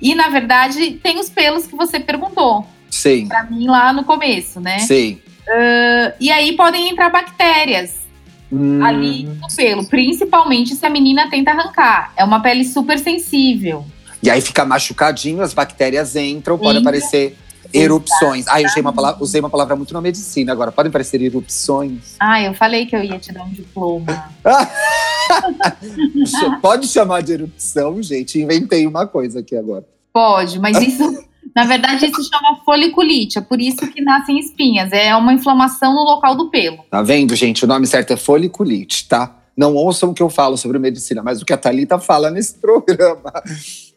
E, 0.00 0.14
na 0.14 0.28
verdade, 0.28 0.92
tem 1.02 1.18
os 1.18 1.28
pelos 1.28 1.66
que 1.66 1.76
você 1.76 1.98
perguntou. 1.98 2.66
Sim. 2.90 3.26
Pra 3.26 3.44
mim, 3.44 3.66
lá 3.66 3.92
no 3.92 4.04
começo, 4.04 4.60
né? 4.60 4.78
Sim. 4.80 5.20
Uh, 5.46 6.12
e 6.20 6.30
aí 6.30 6.56
podem 6.56 6.90
entrar 6.90 7.10
bactérias 7.10 8.04
hum. 8.50 8.82
ali 8.82 9.24
no 9.24 9.48
pelo, 9.54 9.84
principalmente 9.86 10.74
se 10.74 10.86
a 10.86 10.90
menina 10.90 11.28
tenta 11.28 11.50
arrancar. 11.50 12.12
É 12.16 12.24
uma 12.24 12.40
pele 12.40 12.64
super 12.64 12.98
sensível. 12.98 13.84
E 14.22 14.30
aí 14.30 14.40
fica 14.40 14.64
machucadinho, 14.64 15.42
as 15.42 15.52
bactérias 15.52 16.16
entram, 16.16 16.56
pode 16.56 16.78
aparecer 16.78 17.36
erupções. 17.74 18.46
Ah, 18.48 18.60
eu 18.62 18.66
usei 18.66 18.80
uma, 18.80 18.92
palavra, 18.92 19.22
usei 19.22 19.40
uma 19.40 19.50
palavra 19.50 19.76
muito 19.76 19.92
na 19.92 20.00
medicina 20.00 20.52
agora. 20.52 20.72
Podem 20.72 20.90
parecer 20.90 21.20
erupções. 21.20 22.16
Ah, 22.18 22.40
eu 22.40 22.54
falei 22.54 22.86
que 22.86 22.96
eu 22.96 23.02
ia 23.02 23.18
te 23.18 23.32
dar 23.32 23.42
um 23.42 23.50
diploma. 23.50 24.30
Pode 26.60 26.88
chamar 26.88 27.22
de 27.22 27.32
erupção, 27.32 28.02
gente. 28.02 28.40
Inventei 28.40 28.86
uma 28.86 29.06
coisa 29.06 29.40
aqui 29.40 29.56
agora. 29.56 29.84
Pode, 30.12 30.58
mas 30.58 30.80
isso, 30.80 31.24
na 31.54 31.64
verdade, 31.64 32.06
isso 32.06 32.22
chama 32.22 32.60
foliculite. 32.64 33.38
É 33.38 33.40
por 33.40 33.60
isso 33.60 33.86
que 33.90 34.00
nascem 34.00 34.38
espinhas. 34.38 34.92
É 34.92 35.14
uma 35.16 35.32
inflamação 35.32 35.94
no 35.94 36.02
local 36.02 36.36
do 36.36 36.50
pelo. 36.50 36.78
Tá 36.90 37.02
vendo, 37.02 37.34
gente? 37.34 37.64
O 37.64 37.68
nome 37.68 37.86
certo 37.86 38.12
é 38.12 38.16
foliculite, 38.16 39.08
tá? 39.08 39.36
Não 39.56 39.74
ouçam 39.74 40.10
o 40.10 40.14
que 40.14 40.22
eu 40.22 40.28
falo 40.28 40.56
sobre 40.56 40.78
medicina, 40.78 41.22
mas 41.22 41.40
o 41.40 41.44
que 41.44 41.52
a 41.52 41.56
Thalita 41.56 41.98
fala 41.98 42.30
nesse 42.30 42.54
programa. 42.58 43.32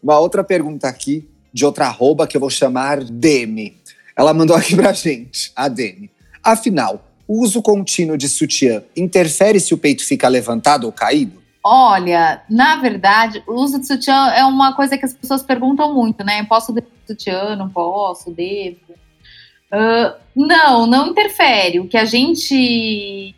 Uma 0.01 0.19
outra 0.19 0.43
pergunta 0.43 0.87
aqui, 0.87 1.27
de 1.51 1.65
outra 1.65 1.87
arroba 1.87 2.27
que 2.27 2.37
eu 2.37 2.41
vou 2.41 2.49
chamar 2.49 3.03
Demi. 3.03 3.77
Ela 4.15 4.33
mandou 4.33 4.55
aqui 4.55 4.75
pra 4.75 4.93
gente, 4.93 5.51
a 5.55 5.67
Demi. 5.67 6.11
Afinal, 6.43 7.06
uso 7.27 7.61
contínuo 7.61 8.17
de 8.17 8.29
sutiã 8.29 8.83
interfere 8.95 9.59
se 9.59 9.73
o 9.73 9.77
peito 9.77 10.05
fica 10.05 10.27
levantado 10.27 10.85
ou 10.85 10.91
caído? 10.91 11.41
Olha, 11.63 12.41
na 12.49 12.77
verdade, 12.77 13.43
o 13.45 13.55
uso 13.55 13.79
de 13.79 13.87
sutiã 13.87 14.29
é 14.29 14.45
uma 14.45 14.73
coisa 14.73 14.97
que 14.97 15.05
as 15.05 15.13
pessoas 15.13 15.43
perguntam 15.43 15.93
muito, 15.93 16.23
né? 16.23 16.43
Posso 16.45 16.71
de 16.71 16.81
sutiã? 17.05 17.55
Não 17.57 17.69
posso? 17.69 18.31
Devo? 18.31 18.77
Uh, 19.73 20.15
não, 20.33 20.87
não 20.87 21.07
interfere. 21.07 21.81
O 21.81 21.87
que 21.87 21.97
a 21.97 22.05
gente 22.05 23.35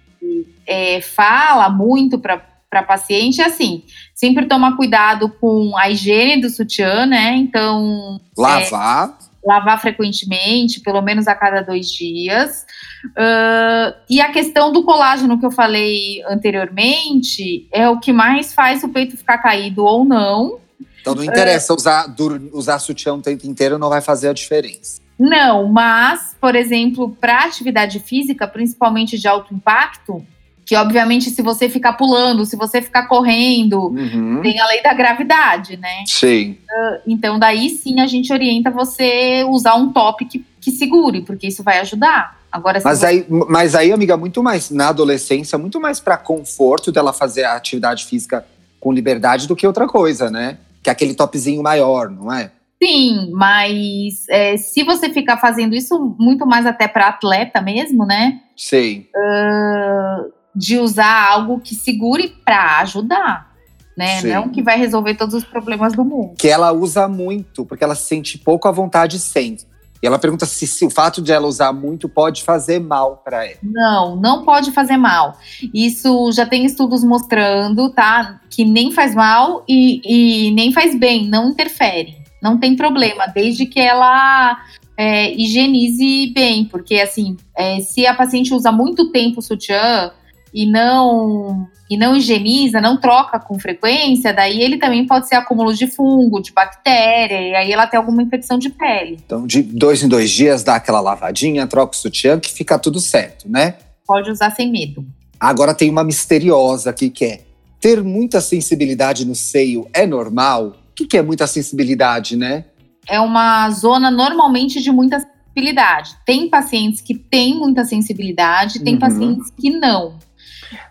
é, 0.67 1.01
fala 1.01 1.69
muito 1.69 2.19
para 2.19 2.83
paciente 2.83 3.41
é 3.41 3.45
assim: 3.45 3.83
sempre 4.13 4.45
tomar 4.45 4.75
cuidado 4.75 5.29
com 5.41 5.75
a 5.75 5.89
higiene 5.89 6.39
do 6.39 6.49
sutiã, 6.49 7.07
né? 7.07 7.35
Então. 7.35 8.21
Lavar. 8.37 9.17
É, 9.25 9.28
lavar 9.45 9.79
frequentemente, 9.79 10.81
pelo 10.81 11.01
menos 11.01 11.27
a 11.27 11.35
cada 11.35 11.61
dois 11.61 11.89
dias. 11.91 12.65
Uh, 13.07 13.95
e 14.09 14.19
a 14.21 14.31
questão 14.31 14.71
do 14.71 14.83
colágeno 14.83 15.39
que 15.39 15.45
eu 15.45 15.51
falei 15.51 16.23
anteriormente 16.27 17.67
é 17.71 17.89
o 17.89 17.99
que 17.99 18.11
mais 18.11 18.53
faz 18.53 18.83
o 18.83 18.89
peito 18.89 19.17
ficar 19.17 19.37
caído 19.37 19.83
ou 19.83 20.03
não. 20.03 20.59
Então 21.01 21.15
não 21.15 21.23
interessa 21.23 21.73
uh, 21.73 21.75
usar, 21.75 22.15
usar 22.51 22.79
sutiã 22.79 23.13
o 23.13 23.21
tempo 23.21 23.47
inteiro, 23.47 23.77
não 23.77 23.89
vai 23.89 24.01
fazer 24.01 24.29
a 24.29 24.33
diferença. 24.33 25.01
Não, 25.17 25.67
mas, 25.67 26.35
por 26.39 26.55
exemplo, 26.55 27.15
para 27.19 27.43
atividade 27.43 27.99
física, 27.99 28.47
principalmente 28.47 29.17
de 29.19 29.27
alto 29.27 29.53
impacto, 29.53 30.25
que 30.69 30.75
obviamente 30.75 31.31
se 31.31 31.41
você 31.41 31.67
ficar 31.67 31.93
pulando, 31.93 32.45
se 32.45 32.55
você 32.55 32.79
ficar 32.79 33.07
correndo, 33.07 33.87
uhum. 33.87 34.39
tem 34.43 34.59
a 34.59 34.67
lei 34.67 34.83
da 34.83 34.93
gravidade, 34.93 35.77
né? 35.77 36.03
Sim. 36.05 36.59
Uh, 36.69 37.01
então 37.07 37.39
daí 37.39 37.71
sim 37.71 37.99
a 37.99 38.05
gente 38.05 38.31
orienta 38.31 38.69
você 38.69 39.43
usar 39.49 39.73
um 39.73 39.91
top 39.91 40.25
que, 40.25 40.45
que 40.61 40.69
segure, 40.69 41.21
porque 41.21 41.47
isso 41.47 41.63
vai 41.63 41.79
ajudar. 41.79 42.37
Agora, 42.51 42.79
mas, 42.85 42.99
você... 42.99 43.05
aí, 43.07 43.25
mas 43.27 43.73
aí, 43.73 43.91
amiga, 43.91 44.15
muito 44.15 44.43
mais 44.43 44.69
na 44.69 44.89
adolescência, 44.89 45.57
muito 45.57 45.81
mais 45.81 45.99
para 45.99 46.17
conforto 46.17 46.91
dela 46.91 47.13
fazer 47.13 47.45
a 47.45 47.55
atividade 47.55 48.05
física 48.05 48.45
com 48.79 48.93
liberdade 48.93 49.47
do 49.47 49.55
que 49.55 49.65
outra 49.65 49.87
coisa, 49.87 50.29
né? 50.29 50.59
Que 50.83 50.91
é 50.91 50.93
aquele 50.93 51.15
topzinho 51.15 51.63
maior, 51.63 52.11
não 52.11 52.31
é? 52.31 52.51
Sim, 52.81 53.31
mas 53.31 54.29
é, 54.29 54.55
se 54.55 54.83
você 54.83 55.09
ficar 55.09 55.37
fazendo 55.37 55.73
isso 55.73 56.15
muito 56.19 56.45
mais 56.45 56.67
até 56.67 56.87
para 56.87 57.07
atleta 57.07 57.59
mesmo, 57.59 58.05
né? 58.05 58.41
Sim. 58.55 59.07
Uh, 59.15 60.38
de 60.55 60.77
usar 60.77 61.31
algo 61.31 61.59
que 61.59 61.75
segure 61.75 62.35
para 62.43 62.79
ajudar, 62.79 63.53
né? 63.97 64.21
Sim. 64.21 64.33
Não 64.33 64.49
que 64.49 64.61
vai 64.61 64.77
resolver 64.77 65.15
todos 65.15 65.35
os 65.35 65.43
problemas 65.43 65.93
do 65.93 66.03
mundo. 66.03 66.35
Que 66.37 66.47
ela 66.47 66.71
usa 66.71 67.07
muito, 67.07 67.65
porque 67.65 67.83
ela 67.83 67.95
se 67.95 68.07
sente 68.07 68.37
pouco 68.37 68.67
à 68.67 68.71
vontade 68.71 69.19
sem. 69.19 69.57
E 70.01 70.07
ela 70.07 70.17
pergunta 70.17 70.45
se, 70.45 70.65
se, 70.65 70.85
o 70.85 70.89
fato 70.89 71.21
de 71.21 71.31
ela 71.31 71.45
usar 71.45 71.73
muito 71.73 72.07
pode 72.07 72.43
fazer 72.43 72.79
mal 72.79 73.17
para 73.17 73.45
ela. 73.45 73.57
Não, 73.61 74.15
não 74.15 74.45
pode 74.45 74.71
fazer 74.71 74.95
mal. 74.95 75.37
Isso 75.73 76.31
já 76.31 76.45
tem 76.45 76.65
estudos 76.65 77.03
mostrando, 77.03 77.89
tá? 77.89 78.39
Que 78.49 78.63
nem 78.63 78.91
faz 78.91 79.13
mal 79.13 79.63
e, 79.67 80.47
e 80.47 80.51
nem 80.51 80.71
faz 80.71 80.97
bem, 80.97 81.27
não 81.27 81.49
interfere. 81.49 82.17
Não 82.41 82.57
tem 82.57 82.77
problema, 82.77 83.27
desde 83.27 83.65
que 83.65 83.81
ela 83.81 84.57
é, 84.97 85.33
higienize 85.33 86.31
bem. 86.33 86.63
Porque, 86.63 86.95
assim, 86.95 87.35
é, 87.55 87.81
se 87.81 88.07
a 88.07 88.13
paciente 88.13 88.53
usa 88.53 88.71
muito 88.71 89.11
tempo 89.11 89.39
o 89.39 89.43
sutiã, 89.43 90.11
e 90.53 90.65
não 90.65 91.67
e 91.89 91.97
não 91.97 92.15
higieniza, 92.15 92.79
não 92.79 92.97
troca 92.97 93.39
com 93.39 93.59
frequência, 93.59 94.31
daí 94.31 94.61
ele 94.61 94.77
também 94.77 95.07
pode 95.07 95.27
ser 95.27 95.35
acúmulo 95.35 95.73
de 95.73 95.87
fungo, 95.87 96.39
de 96.39 96.53
bactéria, 96.53 97.41
e 97.41 97.55
aí 97.55 97.71
ela 97.71 97.87
tem 97.87 97.97
alguma 97.97 98.21
infecção 98.21 98.59
de 98.59 98.69
pele. 98.69 99.17
Então, 99.25 99.47
de 99.47 99.63
dois 99.63 100.03
em 100.03 100.07
dois 100.07 100.29
dias, 100.29 100.63
dá 100.63 100.75
aquela 100.75 100.99
lavadinha, 100.99 101.65
troca 101.65 101.93
o 101.93 101.95
sutiã, 101.95 102.39
que 102.39 102.53
fica 102.53 102.77
tudo 102.77 102.99
certo, 102.99 103.49
né? 103.49 103.75
Pode 104.05 104.29
usar 104.29 104.51
sem 104.51 104.71
medo. 104.71 105.03
Agora 105.39 105.73
tem 105.73 105.89
uma 105.89 106.03
misteriosa 106.03 106.91
aqui 106.91 107.09
que 107.09 107.25
é: 107.25 107.41
ter 107.81 108.03
muita 108.03 108.39
sensibilidade 108.39 109.25
no 109.25 109.33
seio 109.33 109.87
é 109.91 110.05
normal? 110.05 110.75
O 110.91 110.93
que, 110.93 111.07
que 111.07 111.17
é 111.17 111.23
muita 111.23 111.47
sensibilidade, 111.47 112.35
né? 112.35 112.65
É 113.07 113.19
uma 113.19 113.67
zona 113.71 114.11
normalmente 114.11 114.79
de 114.79 114.91
muita 114.91 115.19
sensibilidade. 115.19 116.15
Tem 116.23 116.47
pacientes 116.49 117.01
que 117.01 117.15
têm 117.15 117.57
muita 117.57 117.83
sensibilidade, 117.83 118.83
tem 118.83 118.93
uhum. 118.93 118.99
pacientes 118.99 119.49
que 119.57 119.71
não 119.71 120.19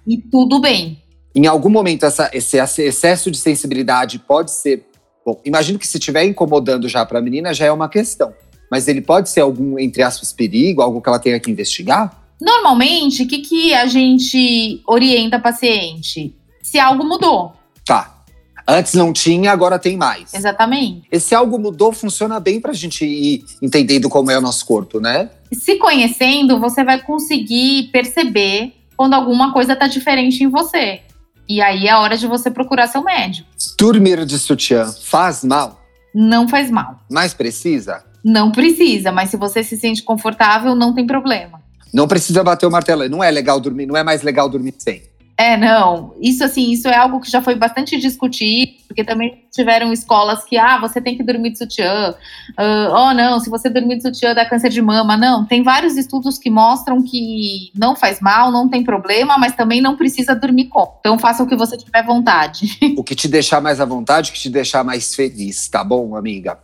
e 0.06 0.18
tudo 0.18 0.60
bem. 0.60 1.02
Em 1.34 1.46
algum 1.46 1.68
momento, 1.68 2.04
essa, 2.04 2.30
esse 2.32 2.82
excesso 2.82 3.30
de 3.30 3.38
sensibilidade 3.38 4.18
pode 4.18 4.50
ser. 4.50 4.86
Bom, 5.24 5.40
imagino 5.44 5.78
que 5.78 5.86
se 5.86 5.98
estiver 5.98 6.24
incomodando 6.24 6.88
já 6.88 7.04
para 7.04 7.18
a 7.18 7.22
menina, 7.22 7.54
já 7.54 7.66
é 7.66 7.72
uma 7.72 7.88
questão. 7.88 8.32
Mas 8.70 8.88
ele 8.88 9.00
pode 9.00 9.30
ser 9.30 9.40
algum, 9.40 9.78
entre 9.78 10.02
aspas, 10.02 10.32
perigo, 10.32 10.82
algo 10.82 11.00
que 11.00 11.08
ela 11.08 11.18
tenha 11.18 11.38
que 11.40 11.50
investigar? 11.50 12.28
Normalmente, 12.40 13.22
o 13.22 13.28
que, 13.28 13.38
que 13.38 13.74
a 13.74 13.86
gente 13.86 14.82
orienta 14.86 15.36
a 15.36 15.40
paciente? 15.40 16.34
Se 16.62 16.78
algo 16.78 17.04
mudou. 17.04 17.52
Tá. 17.84 18.18
Antes 18.66 18.92
não 18.92 19.14
tinha, 19.14 19.50
agora 19.50 19.78
tem 19.78 19.96
mais. 19.96 20.34
Exatamente. 20.34 21.08
Esse 21.10 21.34
algo 21.34 21.58
mudou 21.58 21.90
funciona 21.90 22.38
bem 22.38 22.60
para 22.60 22.72
a 22.72 22.74
gente 22.74 23.04
ir 23.04 23.42
entendendo 23.62 24.10
como 24.10 24.30
é 24.30 24.36
o 24.36 24.42
nosso 24.42 24.66
corpo, 24.66 25.00
né? 25.00 25.30
Se 25.50 25.76
conhecendo, 25.76 26.60
você 26.60 26.84
vai 26.84 27.00
conseguir 27.00 27.88
perceber 27.90 28.74
quando 28.98 29.14
alguma 29.14 29.52
coisa 29.52 29.76
tá 29.76 29.86
diferente 29.86 30.42
em 30.42 30.48
você. 30.48 31.00
E 31.48 31.62
aí 31.62 31.86
é 31.86 31.96
hora 31.96 32.16
de 32.16 32.26
você 32.26 32.50
procurar 32.50 32.88
seu 32.88 33.02
médico. 33.02 33.48
Dormir 33.78 34.26
de 34.26 34.36
sutiã 34.38 34.92
faz 34.92 35.44
mal? 35.44 35.80
Não 36.12 36.48
faz 36.48 36.68
mal. 36.68 36.98
Mas 37.08 37.32
precisa? 37.32 38.04
Não 38.24 38.50
precisa, 38.50 39.12
mas 39.12 39.30
se 39.30 39.36
você 39.36 39.62
se 39.62 39.76
sente 39.76 40.02
confortável, 40.02 40.74
não 40.74 40.92
tem 40.92 41.06
problema. 41.06 41.62
Não 41.94 42.08
precisa 42.08 42.42
bater 42.42 42.66
o 42.66 42.70
martelo. 42.70 43.08
Não 43.08 43.22
é 43.22 43.30
legal 43.30 43.60
dormir, 43.60 43.86
não 43.86 43.96
é 43.96 44.02
mais 44.02 44.22
legal 44.22 44.48
dormir 44.48 44.74
sem. 44.76 45.04
É, 45.38 45.56
não. 45.56 46.16
Isso 46.20 46.42
assim, 46.42 46.72
isso 46.72 46.88
é 46.88 46.96
algo 46.96 47.20
que 47.20 47.30
já 47.30 47.40
foi 47.40 47.54
bastante 47.54 47.96
discutido, 47.96 48.72
porque 48.88 49.04
também 49.04 49.44
tiveram 49.52 49.92
escolas 49.92 50.42
que, 50.42 50.58
ah, 50.58 50.80
você 50.80 51.00
tem 51.00 51.16
que 51.16 51.22
dormir 51.22 51.50
de 51.50 51.58
sutiã. 51.58 52.12
Uh, 52.58 52.92
oh, 52.92 53.14
não, 53.14 53.38
se 53.38 53.48
você 53.48 53.70
dormir 53.70 53.98
de 53.98 54.02
sutiã 54.02 54.34
dá 54.34 54.44
câncer 54.44 54.68
de 54.68 54.82
mama. 54.82 55.16
Não, 55.16 55.46
tem 55.46 55.62
vários 55.62 55.96
estudos 55.96 56.38
que 56.38 56.50
mostram 56.50 57.00
que 57.04 57.70
não 57.72 57.94
faz 57.94 58.20
mal, 58.20 58.50
não 58.50 58.68
tem 58.68 58.82
problema, 58.82 59.38
mas 59.38 59.54
também 59.54 59.80
não 59.80 59.96
precisa 59.96 60.34
dormir 60.34 60.64
com. 60.64 60.96
Então 60.98 61.16
faça 61.16 61.44
o 61.44 61.46
que 61.46 61.54
você 61.54 61.76
tiver 61.76 62.04
vontade. 62.04 62.66
O 62.98 63.04
que 63.04 63.14
te 63.14 63.28
deixar 63.28 63.60
mais 63.60 63.80
à 63.80 63.84
vontade, 63.84 64.30
o 64.30 64.32
que 64.32 64.40
te 64.40 64.50
deixar 64.50 64.82
mais 64.82 65.14
feliz, 65.14 65.68
tá 65.68 65.84
bom, 65.84 66.16
amiga? 66.16 66.58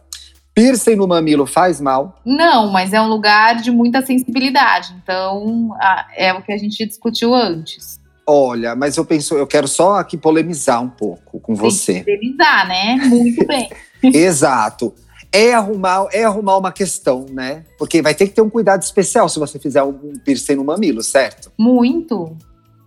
Piercing 0.53 0.97
no 0.97 1.07
mamilo 1.07 1.47
faz 1.47 1.81
mal? 1.81 2.19
Não, 2.25 2.73
mas 2.73 2.93
é 2.93 3.01
um 3.01 3.07
lugar 3.07 3.57
de 3.57 3.71
muita 3.71 4.05
sensibilidade. 4.05 4.95
Então, 5.01 5.71
é 6.17 6.33
o 6.33 6.43
que 6.43 6.53
a 6.53 6.59
gente 6.59 6.85
discutiu 6.87 7.35
antes. 7.35 8.01
Olha, 8.27 8.75
mas 8.75 8.97
eu 8.97 9.05
penso, 9.05 9.35
eu 9.35 9.47
quero 9.47 9.69
só 9.69 9.97
aqui 9.97 10.17
polemizar 10.17 10.83
um 10.83 10.89
pouco 10.89 11.39
com 11.41 11.55
você. 11.55 12.03
Polemizar, 12.03 12.67
né? 12.67 12.97
Muito 12.97 13.45
bem. 13.47 13.69
Exato. 14.03 14.95
É 15.31 15.53
arrumar, 15.53 16.07
é 16.13 16.25
arrumar 16.25 16.57
uma 16.57 16.73
questão, 16.73 17.27
né? 17.29 17.65
Porque 17.79 18.01
vai 18.01 18.15
ter 18.15 18.29
que 18.29 18.35
ter 18.35 18.41
um 18.41 18.49
cuidado 18.49 18.83
especial 18.83 19.29
se 19.29 19.39
você 19.39 19.59
fizer 19.59 19.83
um 19.83 20.13
piercing 20.25 20.55
no 20.55 20.65
mamilo, 20.65 21.03
certo? 21.03 21.53
Muito. 21.59 22.37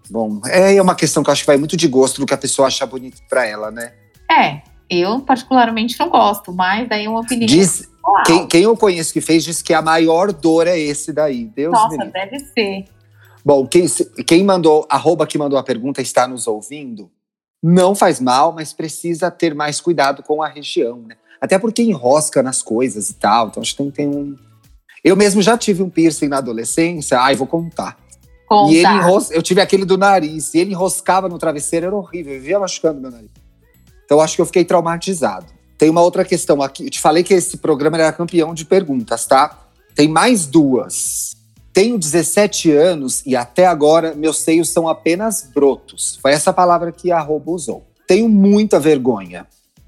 Bom, 0.10 0.39
é 0.45 0.82
uma 0.82 0.95
questão 0.95 1.21
que 1.21 1.30
eu 1.30 1.34
acho 1.34 1.41
que 1.41 1.47
vai 1.47 1.58
muito 1.58 1.76
de 1.76 1.88
gosto 1.88 2.21
do 2.21 2.26
que 2.26 2.34
a 2.34 2.38
pessoa 2.38 2.67
acha 2.67 2.86
bonito 2.86 3.21
para 3.30 3.45
ela, 3.45 3.69
né? 3.69 3.91
É, 4.32 4.62
eu 4.89 5.19
particularmente 5.19 6.00
não 6.00 6.10
gosto, 6.10 6.54
mas 6.54 6.88
daí 6.88 7.06
é 7.06 7.10
uma 7.10 7.19
opinião. 7.19 7.47
Diz, 7.47 7.89
quem, 8.26 8.47
quem, 8.47 8.63
eu 8.63 8.76
conheço 8.78 9.12
que 9.12 9.19
fez 9.19 9.43
diz 9.43 9.62
que 9.62 9.73
a 9.73 9.82
maior 9.82 10.32
dor 10.32 10.67
é 10.67 10.80
esse 10.80 11.12
daí. 11.12 11.45
Deus 11.45 11.73
Nossa, 11.73 12.06
deve 12.06 12.39
ser. 12.39 12.86
Bom, 13.48 13.66
quem, 13.66 13.86
quem 14.28 14.44
mandou, 14.44 14.86
arroba 14.90 15.26
que 15.26 15.38
mandou 15.38 15.58
a 15.58 15.64
pergunta 15.64 16.02
está 16.02 16.28
nos 16.28 16.48
ouvindo, 16.48 17.10
não 17.64 17.96
faz 17.96 18.20
mal, 18.20 18.52
mas 18.52 18.74
precisa 18.74 19.32
ter 19.32 19.56
mais 19.56 19.80
cuidado 19.80 20.22
com 20.22 20.44
a 20.44 20.50
região, 20.50 20.98
né? 21.08 21.16
Até 21.40 21.58
porque 21.58 21.82
enrosca 21.82 22.44
nas 22.44 22.62
coisas 22.62 23.10
e 23.10 23.14
tal. 23.14 23.48
Então 23.48 23.64
acho 23.64 23.72
que 23.72 23.78
tem, 23.78 23.90
tem 23.90 24.08
um. 24.10 24.36
Eu 25.02 25.16
mesmo 25.16 25.42
já 25.42 25.58
tive 25.58 25.82
um 25.82 25.90
piercing 25.90 26.28
na 26.28 26.40
adolescência. 26.40 27.22
Ai, 27.22 27.36
vou 27.36 27.48
contar. 27.48 27.98
Conta. 28.50 28.74
E 28.74 28.80
ele 28.80 28.88
enros... 28.88 29.32
eu 29.32 29.42
tive 29.42 29.62
aquele 29.62 29.86
do 29.86 29.98
nariz, 29.98 30.54
e 30.54 30.60
ele 30.60 30.72
enroscava 30.72 31.30
no 31.30 31.40
travesseiro, 31.40 31.86
era 31.86 31.96
horrível, 31.96 32.34
eu 32.34 32.42
vivia 32.42 32.60
machucando 32.60 33.00
meu 33.00 33.12
nariz. 33.12 33.32
Então 34.04 34.20
acho 34.20 34.36
que 34.36 34.42
eu 34.42 34.46
fiquei 34.46 34.66
traumatizado. 34.66 35.46
Tem 35.78 35.90
uma 35.90 36.02
outra 36.02 36.26
questão 36.26 36.62
aqui. 36.62 36.84
Eu 36.84 36.90
te 36.90 37.00
falei 37.00 37.24
que 37.24 37.34
esse 37.34 37.56
programa 37.56 37.98
era 37.98 38.12
campeão 38.12 38.54
de 38.54 38.66
perguntas, 38.66 39.26
tá? 39.26 39.70
Tem 39.96 40.10
mais 40.10 40.46
duas. 40.46 41.37
Tenho 41.78 42.00
17 42.00 42.72
anos 42.72 43.24
e 43.24 43.36
até 43.36 43.68
agora 43.68 44.16
meus 44.16 44.40
seios 44.40 44.70
são 44.70 44.88
apenas 44.88 45.48
brotos. 45.54 46.18
Foi 46.20 46.32
essa 46.32 46.52
palavra 46.52 46.92
que 46.92 47.12
a 47.12 47.20
arroba 47.20 47.52
usou. 47.52 47.86
Tenho 48.08 48.28
muita 48.28 48.80
vergonha. 48.80 49.46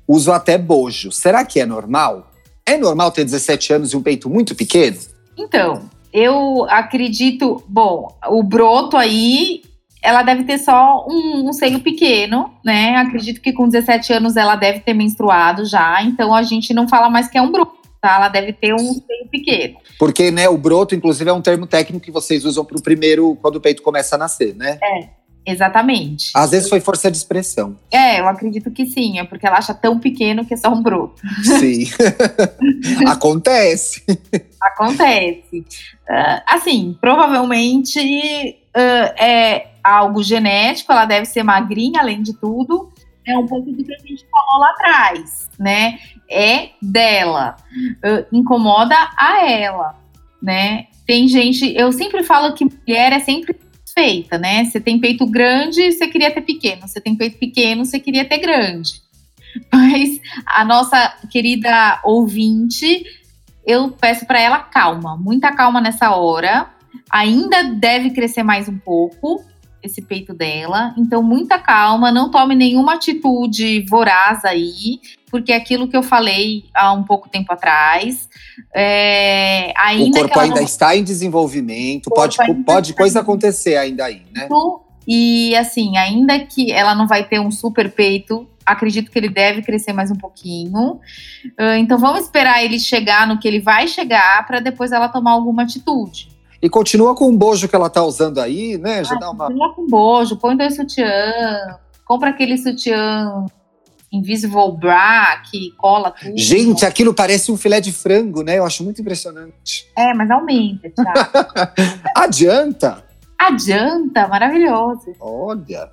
Uso 0.07 0.31
até 0.31 0.55
bojo. 0.55 1.11
Será 1.11 1.43
que 1.43 1.59
é 1.59 1.65
normal? 1.65 2.27
É 2.63 2.77
normal 2.77 3.11
ter 3.11 3.25
17 3.25 3.73
anos 3.73 3.91
e 3.91 3.97
um 3.97 4.03
peito 4.03 4.29
muito 4.29 4.53
pequeno? 4.53 4.99
Então, 5.35 5.89
eu 6.13 6.67
acredito. 6.69 7.63
Bom, 7.67 8.15
o 8.27 8.43
broto 8.43 8.95
aí, 8.95 9.63
ela 9.99 10.21
deve 10.21 10.43
ter 10.43 10.59
só 10.59 11.07
um, 11.09 11.49
um 11.49 11.53
seio 11.53 11.79
pequeno, 11.79 12.53
né? 12.63 12.97
Acredito 12.97 13.41
que 13.41 13.51
com 13.51 13.67
17 13.67 14.13
anos 14.13 14.37
ela 14.37 14.55
deve 14.55 14.81
ter 14.81 14.93
menstruado 14.93 15.65
já. 15.65 16.03
Então 16.03 16.35
a 16.35 16.43
gente 16.43 16.71
não 16.71 16.87
fala 16.87 17.09
mais 17.09 17.27
que 17.27 17.37
é 17.39 17.41
um 17.41 17.51
broto? 17.51 17.78
Ela 18.03 18.29
deve 18.29 18.53
ter 18.53 18.73
um 18.73 18.77
seio 18.77 19.27
pequeno. 19.29 19.77
Porque, 19.97 20.31
né, 20.31 20.47
o 20.47 20.57
broto, 20.57 20.95
inclusive, 20.95 21.29
é 21.29 21.33
um 21.33 21.41
termo 21.41 21.67
técnico 21.67 22.05
que 22.05 22.11
vocês 22.11 22.45
usam 22.45 22.63
para 22.63 22.77
o 22.77 22.81
primeiro, 22.81 23.37
quando 23.41 23.57
o 23.57 23.61
peito 23.61 23.81
começa 23.81 24.15
a 24.15 24.17
nascer, 24.17 24.55
né? 24.55 24.79
É, 24.81 25.09
exatamente. 25.45 26.31
Às 26.33 26.51
vezes 26.51 26.69
foi 26.69 26.79
força 26.79 27.11
de 27.11 27.17
expressão. 27.17 27.77
É, 27.91 28.21
eu 28.21 28.27
acredito 28.29 28.71
que 28.71 28.85
sim, 28.85 29.19
é 29.19 29.25
porque 29.25 29.45
ela 29.45 29.57
acha 29.57 29.73
tão 29.73 29.99
pequeno 29.99 30.45
que 30.45 30.53
é 30.53 30.57
só 30.57 30.69
um 30.69 30.81
broto. 30.81 31.21
Sim. 31.43 31.83
Acontece. 33.05 34.01
Acontece. 34.61 35.59
Uh, 35.59 36.41
assim, 36.47 36.97
provavelmente 37.01 37.99
uh, 38.75 39.21
é 39.21 39.67
algo 39.83 40.23
genético, 40.23 40.91
ela 40.91 41.05
deve 41.05 41.25
ser 41.25 41.43
magrinha, 41.43 41.99
além 41.99 42.21
de 42.21 42.33
tudo. 42.33 42.89
É 43.27 43.37
um 43.37 43.45
pouco 43.45 43.71
do 43.71 43.83
que 43.83 43.93
a 43.93 43.97
gente 43.99 44.25
falou 44.31 44.61
lá 44.61 44.69
atrás, 44.71 45.49
né? 45.59 45.99
é 46.29 46.69
dela, 46.81 47.55
uh, 48.05 48.25
incomoda 48.31 48.95
a 49.17 49.45
ela, 49.49 49.95
né? 50.41 50.87
Tem 51.05 51.27
gente, 51.27 51.73
eu 51.75 51.91
sempre 51.91 52.23
falo 52.23 52.53
que 52.53 52.65
mulher 52.65 53.11
é 53.13 53.19
sempre 53.19 53.57
feita, 53.91 54.37
né? 54.37 54.63
Você 54.63 54.79
tem 54.79 54.99
peito 54.99 55.25
grande, 55.25 55.91
você 55.91 56.07
queria 56.07 56.31
ter 56.31 56.41
pequeno. 56.41 56.87
Você 56.87 57.01
tem 57.01 57.15
peito 57.15 57.39
pequeno, 57.39 57.83
você 57.83 57.99
queria 57.99 58.23
ter 58.23 58.37
grande. 58.37 59.01
Mas 59.73 60.21
a 60.45 60.63
nossa 60.63 61.17
querida 61.31 61.99
ouvinte, 62.03 63.03
eu 63.65 63.89
peço 63.89 64.27
para 64.27 64.39
ela 64.39 64.59
calma, 64.59 65.17
muita 65.17 65.51
calma 65.51 65.81
nessa 65.81 66.11
hora. 66.15 66.69
Ainda 67.09 67.63
deve 67.63 68.11
crescer 68.11 68.43
mais 68.43 68.69
um 68.69 68.77
pouco, 68.77 69.43
esse 69.81 70.01
peito 70.01 70.33
dela. 70.33 70.93
Então, 70.97 71.23
muita 71.23 71.57
calma, 71.59 72.11
não 72.11 72.29
tome 72.29 72.55
nenhuma 72.55 72.95
atitude 72.95 73.85
voraz 73.89 74.43
aí, 74.45 74.99
porque 75.29 75.51
é 75.51 75.55
aquilo 75.55 75.87
que 75.87 75.95
eu 75.95 76.03
falei 76.03 76.65
há 76.73 76.91
um 76.93 77.03
pouco 77.03 77.29
tempo 77.29 77.51
atrás. 77.53 78.29
É, 78.75 79.73
ainda 79.77 80.19
o 80.19 80.21
corpo 80.21 80.39
ainda 80.39 80.55
não... 80.55 80.63
está 80.63 80.95
em 80.95 81.03
desenvolvimento, 81.03 82.09
pode, 82.09 82.37
pode 82.65 82.93
coisa 82.93 83.21
acontecer 83.21 83.77
ainda 83.77 84.05
aí, 84.05 84.23
né? 84.33 84.47
E 85.07 85.55
assim, 85.55 85.97
ainda 85.97 86.39
que 86.39 86.71
ela 86.71 86.93
não 86.93 87.07
vai 87.07 87.23
ter 87.23 87.39
um 87.39 87.49
super 87.49 87.91
peito, 87.91 88.47
acredito 88.63 89.09
que 89.09 89.17
ele 89.17 89.29
deve 89.29 89.61
crescer 89.61 89.93
mais 89.93 90.11
um 90.11 90.15
pouquinho. 90.15 90.99
Uh, 91.59 91.75
então 91.79 91.97
vamos 91.97 92.21
esperar 92.21 92.63
ele 92.63 92.79
chegar 92.79 93.25
no 93.27 93.39
que 93.39 93.47
ele 93.47 93.59
vai 93.59 93.87
chegar 93.87 94.45
para 94.45 94.59
depois 94.59 94.91
ela 94.91 95.09
tomar 95.09 95.31
alguma 95.31 95.63
atitude. 95.63 96.29
E 96.61 96.69
continua 96.69 97.15
com 97.15 97.29
o 97.29 97.37
bojo 97.37 97.67
que 97.67 97.75
ela 97.75 97.89
tá 97.89 98.03
usando 98.03 98.39
aí, 98.39 98.77
né? 98.77 99.03
Já 99.03 99.15
ah, 99.15 99.19
dá 99.19 99.31
uma... 99.31 99.45
Continua 99.45 99.73
com 99.73 99.87
bojo, 99.87 100.37
põe 100.37 100.57
dois 100.57 100.75
sutiã, 100.75 101.77
compra 102.05 102.29
aquele 102.29 102.57
sutiã 102.57 103.45
Invisible 104.11 104.71
Bra 104.77 105.41
que 105.49 105.71
cola 105.77 106.11
tudo. 106.11 106.37
Gente, 106.37 106.85
aquilo 106.85 107.13
parece 107.13 107.51
um 107.51 107.57
filé 107.57 107.79
de 107.79 107.91
frango, 107.91 108.43
né? 108.43 108.57
Eu 108.57 108.65
acho 108.65 108.83
muito 108.83 109.01
impressionante. 109.01 109.87
É, 109.97 110.13
mas 110.13 110.29
aumenta, 110.29 110.91
Adianta? 112.15 113.05
Adianta, 113.37 114.27
maravilhoso. 114.27 115.15
Olha. 115.19 115.89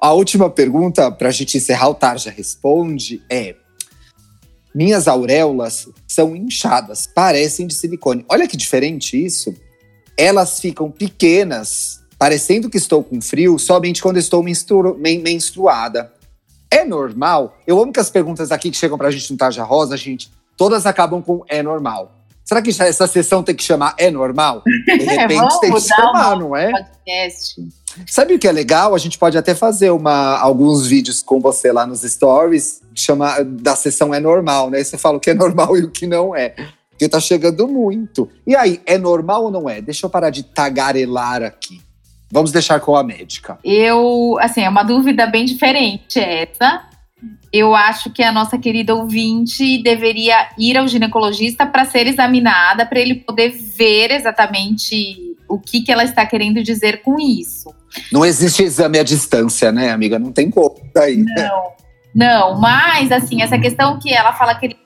A 0.00 0.12
última 0.12 0.50
pergunta, 0.50 1.10
para 1.12 1.28
a 1.28 1.32
gente 1.32 1.56
encerrar, 1.56 1.88
o 1.88 1.94
Tarja 1.94 2.30
responde, 2.30 3.22
é: 3.30 3.54
Minhas 4.74 5.06
auréolas 5.06 5.88
são 6.08 6.34
inchadas, 6.34 7.06
parecem 7.06 7.66
de 7.66 7.74
silicone. 7.74 8.24
Olha 8.28 8.48
que 8.48 8.56
diferente 8.56 9.22
isso 9.24 9.54
elas 10.20 10.60
ficam 10.60 10.90
pequenas, 10.90 12.02
parecendo 12.18 12.68
que 12.68 12.76
estou 12.76 13.02
com 13.02 13.22
frio, 13.22 13.58
somente 13.58 14.02
quando 14.02 14.18
estou 14.18 14.42
menstru 14.42 14.94
menstruada. 14.98 16.12
É 16.70 16.84
normal? 16.84 17.56
Eu 17.66 17.80
amo 17.80 17.90
que 17.90 17.98
as 17.98 18.10
perguntas 18.10 18.52
aqui 18.52 18.70
que 18.70 18.76
chegam 18.76 18.98
pra 18.98 19.10
gente 19.10 19.32
no 19.32 19.38
Tarja 19.38 19.64
Rosa, 19.64 19.96
gente, 19.96 20.30
todas 20.58 20.84
acabam 20.84 21.22
com 21.22 21.42
é 21.48 21.62
normal. 21.62 22.12
Será 22.44 22.60
que 22.60 22.70
essa 22.70 23.06
sessão 23.06 23.42
tem 23.42 23.54
que 23.54 23.62
chamar 23.62 23.94
é 23.96 24.10
normal? 24.10 24.62
De 24.64 24.92
repente 25.04 25.60
tem 25.60 25.72
que 25.72 25.80
chamar, 25.80 26.36
não 26.36 26.54
é? 26.54 26.70
Podcast. 26.70 27.68
Sabe 28.06 28.34
o 28.34 28.38
que 28.38 28.46
é 28.46 28.52
legal? 28.52 28.94
A 28.94 28.98
gente 28.98 29.18
pode 29.18 29.38
até 29.38 29.54
fazer 29.54 29.90
uma, 29.90 30.36
alguns 30.38 30.86
vídeos 30.86 31.22
com 31.22 31.40
você 31.40 31.72
lá 31.72 31.86
nos 31.86 32.02
stories, 32.02 32.82
chama, 32.94 33.42
da 33.42 33.74
sessão 33.74 34.12
é 34.12 34.20
normal, 34.20 34.68
né? 34.68 34.84
Você 34.84 34.98
fala 34.98 35.16
o 35.16 35.20
que 35.20 35.30
é 35.30 35.34
normal 35.34 35.76
e 35.78 35.84
o 35.84 35.90
que 35.90 36.06
não 36.06 36.36
é 36.36 36.54
porque 37.00 37.08
tá 37.08 37.18
chegando 37.18 37.66
muito. 37.66 38.28
E 38.46 38.54
aí, 38.54 38.82
é 38.84 38.98
normal 38.98 39.44
ou 39.44 39.50
não 39.50 39.66
é? 39.66 39.80
Deixa 39.80 40.04
eu 40.04 40.10
parar 40.10 40.28
de 40.28 40.42
tagarelar 40.42 41.42
aqui. 41.42 41.80
Vamos 42.30 42.52
deixar 42.52 42.78
com 42.78 42.94
a 42.94 43.02
médica. 43.02 43.58
Eu, 43.64 44.36
assim, 44.38 44.60
é 44.60 44.68
uma 44.68 44.82
dúvida 44.82 45.26
bem 45.26 45.46
diferente 45.46 46.20
essa. 46.20 46.82
Eu 47.50 47.74
acho 47.74 48.10
que 48.10 48.22
a 48.22 48.30
nossa 48.30 48.58
querida 48.58 48.94
ouvinte 48.94 49.82
deveria 49.82 50.50
ir 50.58 50.76
ao 50.76 50.86
ginecologista 50.86 51.64
para 51.64 51.86
ser 51.86 52.06
examinada, 52.06 52.84
para 52.84 53.00
ele 53.00 53.14
poder 53.14 53.48
ver 53.48 54.10
exatamente 54.10 55.36
o 55.48 55.58
que, 55.58 55.80
que 55.80 55.90
ela 55.90 56.04
está 56.04 56.26
querendo 56.26 56.62
dizer 56.62 57.00
com 57.00 57.18
isso. 57.18 57.74
Não 58.12 58.26
existe 58.26 58.62
exame 58.62 58.98
à 58.98 59.02
distância, 59.02 59.72
né, 59.72 59.90
amiga? 59.90 60.18
Não 60.18 60.32
tem 60.32 60.50
como 60.50 60.76
daí. 60.94 61.16
Não, 61.16 61.72
não. 62.14 62.60
Mas, 62.60 63.10
assim, 63.10 63.40
essa 63.40 63.58
questão 63.58 63.98
que 63.98 64.12
ela 64.12 64.34
fala 64.34 64.54
que 64.54 64.66
ele, 64.66 64.76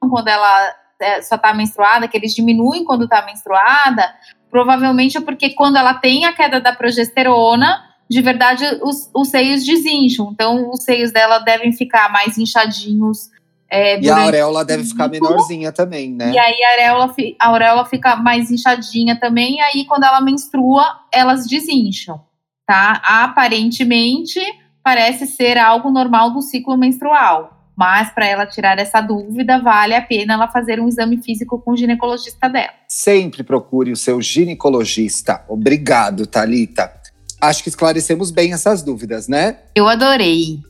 quando 0.00 0.26
ela 0.26 0.83
só 1.22 1.36
está 1.36 1.52
menstruada, 1.54 2.08
que 2.08 2.16
eles 2.16 2.34
diminuem 2.34 2.84
quando 2.84 3.04
está 3.04 3.24
menstruada, 3.24 4.14
provavelmente 4.50 5.16
é 5.16 5.20
porque 5.20 5.50
quando 5.50 5.76
ela 5.76 5.94
tem 5.94 6.24
a 6.24 6.32
queda 6.32 6.60
da 6.60 6.72
progesterona, 6.72 7.82
de 8.08 8.20
verdade 8.20 8.64
os, 8.82 9.10
os 9.14 9.28
seios 9.28 9.64
desincham. 9.64 10.30
Então, 10.32 10.70
os 10.70 10.84
seios 10.84 11.12
dela 11.12 11.38
devem 11.38 11.72
ficar 11.72 12.10
mais 12.10 12.38
inchadinhos. 12.38 13.30
É, 13.68 14.00
e 14.00 14.08
a 14.08 14.16
auréola 14.16 14.64
deve 14.64 14.84
ficar 14.84 15.08
menorzinha 15.08 15.72
também, 15.72 16.12
né? 16.12 16.30
E 16.32 16.38
aí 16.38 16.62
a 16.62 16.70
auréola, 16.70 17.14
a 17.40 17.48
auréola 17.48 17.84
fica 17.86 18.14
mais 18.14 18.50
inchadinha 18.50 19.18
também, 19.18 19.56
e 19.56 19.60
aí 19.60 19.84
quando 19.86 20.04
ela 20.04 20.20
menstrua, 20.20 20.84
elas 21.10 21.46
desincham, 21.46 22.20
tá? 22.66 23.00
Aparentemente, 23.04 24.38
parece 24.82 25.26
ser 25.26 25.58
algo 25.58 25.90
normal 25.90 26.30
do 26.30 26.42
ciclo 26.42 26.76
menstrual. 26.76 27.53
Mas 27.76 28.10
para 28.10 28.26
ela 28.26 28.46
tirar 28.46 28.78
essa 28.78 29.00
dúvida, 29.00 29.60
vale 29.60 29.94
a 29.94 30.02
pena 30.02 30.34
ela 30.34 30.48
fazer 30.48 30.78
um 30.80 30.88
exame 30.88 31.20
físico 31.20 31.60
com 31.60 31.72
o 31.72 31.76
ginecologista 31.76 32.48
dela. 32.48 32.72
Sempre 32.88 33.42
procure 33.42 33.90
o 33.90 33.96
seu 33.96 34.22
ginecologista. 34.22 35.44
Obrigado, 35.48 36.26
Talita. 36.26 36.92
Acho 37.40 37.62
que 37.62 37.68
esclarecemos 37.68 38.30
bem 38.30 38.52
essas 38.52 38.82
dúvidas, 38.82 39.28
né? 39.28 39.58
Eu 39.74 39.88
adorei. 39.88 40.60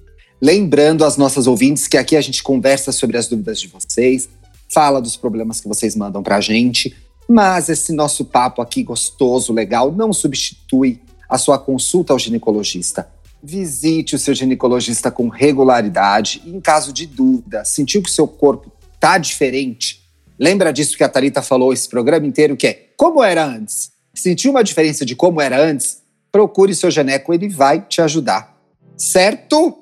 Lembrando 0.41 1.05
às 1.05 1.17
nossas 1.17 1.47
ouvintes 1.47 1.87
que 1.87 1.97
aqui 1.97 2.17
a 2.17 2.21
gente 2.21 2.43
conversa 2.43 2.91
sobre 2.91 3.17
as 3.17 3.29
dúvidas 3.29 3.61
de 3.61 3.69
vocês, 3.69 4.29
fala 4.69 5.01
dos 5.01 5.17
problemas 5.17 5.61
que 5.61 5.69
vocês 5.69 5.95
mandam 5.95 6.23
pra 6.23 6.41
gente, 6.41 6.95
mas 7.29 7.69
esse 7.69 7.93
nosso 7.93 8.25
papo 8.25 8.61
aqui 8.61 8.83
gostoso, 8.83 9.53
legal, 9.53 9.93
não 9.93 10.13
substitui 10.13 11.01
a 11.29 11.39
sua 11.39 11.59
consulta 11.59 12.13
ao 12.13 12.19
ginecologista. 12.19 13.09
Visite 13.47 14.17
o 14.17 14.19
seu 14.19 14.33
ginecologista 14.33 15.11
com 15.11 15.29
regularidade 15.29 16.41
e, 16.47 16.51
em 16.51 16.61
caso 16.61 16.95
de 16.95 17.07
dúvida, 17.07 17.63
sentiu 17.63 18.03
que 18.03 18.09
o 18.09 18.13
seu 18.13 18.27
corpo 18.27 18.73
está 18.95 19.19
diferente, 19.19 20.01
lembra 20.39 20.73
disso 20.73 20.97
que 20.97 21.05
a 21.05 21.09
Thalita 21.11 21.43
falou 21.43 21.71
esse 21.71 21.87
programa 21.87 22.27
inteiro, 22.27 22.57
que 22.57 22.67
é 22.67 22.89
como 22.97 23.23
era 23.23 23.45
antes. 23.45 23.93
Sentiu 24.15 24.51
uma 24.51 24.65
diferença 24.65 25.05
de 25.05 25.15
como 25.15 25.43
era 25.43 25.61
antes? 25.61 26.03
Procure 26.33 26.75
seu 26.75 26.91
geneco, 26.91 27.35
ele 27.35 27.51
vai 27.51 27.83
te 27.83 28.01
ajudar. 28.01 28.57
Certo? 28.97 29.77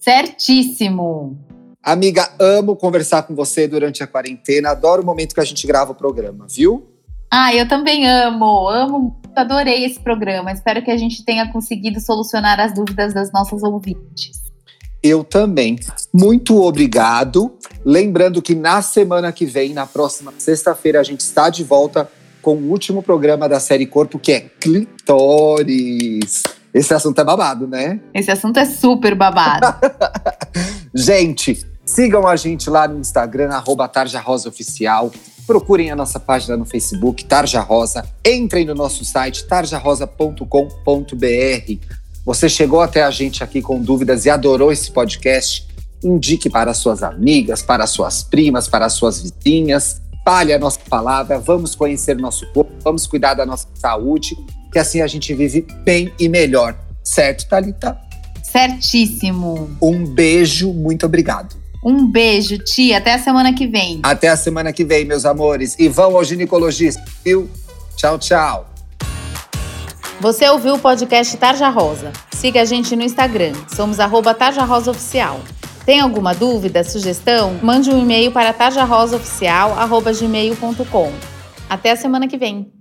Certíssimo. 0.00 1.38
Amiga, 1.80 2.28
amo 2.40 2.74
conversar 2.74 3.22
com 3.22 3.36
você 3.36 3.68
durante 3.68 4.02
a 4.02 4.06
quarentena. 4.08 4.70
Adoro 4.70 5.02
o 5.02 5.06
momento 5.06 5.32
que 5.32 5.40
a 5.40 5.44
gente 5.44 5.64
grava 5.64 5.92
o 5.92 5.94
programa, 5.94 6.44
viu? 6.50 6.88
Ah, 7.30 7.54
eu 7.54 7.68
também 7.68 8.08
amo, 8.08 8.68
amo, 8.68 9.20
adorei 9.40 9.84
esse 9.84 10.00
programa. 10.00 10.52
Espero 10.52 10.82
que 10.82 10.90
a 10.90 10.96
gente 10.96 11.24
tenha 11.24 11.50
conseguido 11.52 12.00
solucionar 12.00 12.60
as 12.60 12.74
dúvidas 12.74 13.14
das 13.14 13.32
nossas 13.32 13.62
ouvintes. 13.62 14.46
Eu 15.02 15.22
também. 15.22 15.78
Muito 16.12 16.60
obrigado. 16.62 17.56
Lembrando 17.84 18.42
que 18.42 18.54
na 18.54 18.82
semana 18.82 19.32
que 19.32 19.46
vem, 19.46 19.72
na 19.72 19.86
próxima 19.86 20.32
sexta-feira, 20.38 21.00
a 21.00 21.02
gente 21.02 21.20
está 21.20 21.48
de 21.48 21.62
volta 21.62 22.10
com 22.42 22.56
o 22.56 22.70
último 22.70 23.02
programa 23.02 23.48
da 23.48 23.60
série 23.60 23.86
Corpo, 23.86 24.18
que 24.18 24.32
é 24.32 24.40
Clitóris. 24.40 26.42
Esse 26.72 26.92
assunto 26.92 27.20
é 27.20 27.24
babado, 27.24 27.66
né? 27.66 28.00
Esse 28.12 28.30
assunto 28.30 28.58
é 28.58 28.64
super 28.64 29.14
babado. 29.14 29.66
gente, 30.94 31.64
Sigam 31.86 32.26
a 32.26 32.34
gente 32.34 32.68
lá 32.68 32.88
no 32.88 32.98
Instagram, 32.98 33.50
arroba 33.50 33.86
Tarja 33.86 34.20
Rosa 34.20 34.48
Oficial. 34.48 35.12
Procurem 35.46 35.92
a 35.92 35.96
nossa 35.96 36.18
página 36.18 36.56
no 36.56 36.64
Facebook, 36.64 37.24
Tarja 37.24 37.60
Rosa. 37.60 38.04
Entrem 38.24 38.66
no 38.66 38.74
nosso 38.74 39.04
site, 39.04 39.46
tarjarosa.com.br. 39.46 41.86
Você 42.24 42.48
chegou 42.48 42.80
até 42.80 43.04
a 43.04 43.10
gente 43.12 43.44
aqui 43.44 43.62
com 43.62 43.80
dúvidas 43.80 44.26
e 44.26 44.30
adorou 44.30 44.72
esse 44.72 44.90
podcast? 44.90 45.68
Indique 46.02 46.50
para 46.50 46.74
suas 46.74 47.04
amigas, 47.04 47.62
para 47.62 47.86
suas 47.86 48.24
primas, 48.24 48.66
para 48.66 48.88
suas 48.88 49.22
vizinhas. 49.22 50.02
Palhe 50.24 50.52
a 50.52 50.58
nossa 50.58 50.80
palavra, 50.90 51.38
vamos 51.38 51.76
conhecer 51.76 52.16
nosso 52.16 52.44
corpo, 52.52 52.72
vamos 52.82 53.06
cuidar 53.06 53.34
da 53.34 53.46
nossa 53.46 53.68
saúde, 53.74 54.36
que 54.72 54.78
assim 54.80 55.00
a 55.00 55.06
gente 55.06 55.32
vive 55.32 55.64
bem 55.84 56.12
e 56.18 56.28
melhor. 56.28 56.76
Certo, 57.04 57.48
Thalita? 57.48 57.96
Certíssimo. 58.42 59.70
Um 59.80 60.04
beijo, 60.04 60.72
muito 60.72 61.06
obrigado. 61.06 61.65
Um 61.86 62.04
beijo, 62.04 62.58
tia. 62.58 62.98
Até 62.98 63.14
a 63.14 63.18
semana 63.18 63.54
que 63.54 63.64
vem. 63.64 64.00
Até 64.02 64.26
a 64.26 64.36
semana 64.36 64.72
que 64.72 64.84
vem, 64.84 65.04
meus 65.04 65.24
amores. 65.24 65.76
E 65.78 65.88
vão 65.88 66.16
ao 66.16 66.24
ginecologista, 66.24 67.04
viu? 67.24 67.48
Tchau, 67.94 68.18
tchau. 68.18 68.68
Você 70.20 70.48
ouviu 70.48 70.74
o 70.74 70.80
podcast 70.80 71.36
Tarja 71.36 71.68
Rosa. 71.68 72.12
Siga 72.32 72.62
a 72.62 72.64
gente 72.64 72.96
no 72.96 73.04
Instagram. 73.04 73.52
Somos 73.72 74.00
arroba 74.00 74.34
Tarja 74.34 74.64
Rosa 74.64 74.90
Oficial. 74.90 75.40
Tem 75.84 76.00
alguma 76.00 76.34
dúvida, 76.34 76.82
sugestão? 76.82 77.56
Mande 77.62 77.88
um 77.90 78.02
e-mail 78.02 78.32
para 78.32 78.52
tarjarosaoficial.gmail.com. 78.52 81.12
Até 81.70 81.92
a 81.92 81.96
semana 81.96 82.26
que 82.26 82.36
vem. 82.36 82.75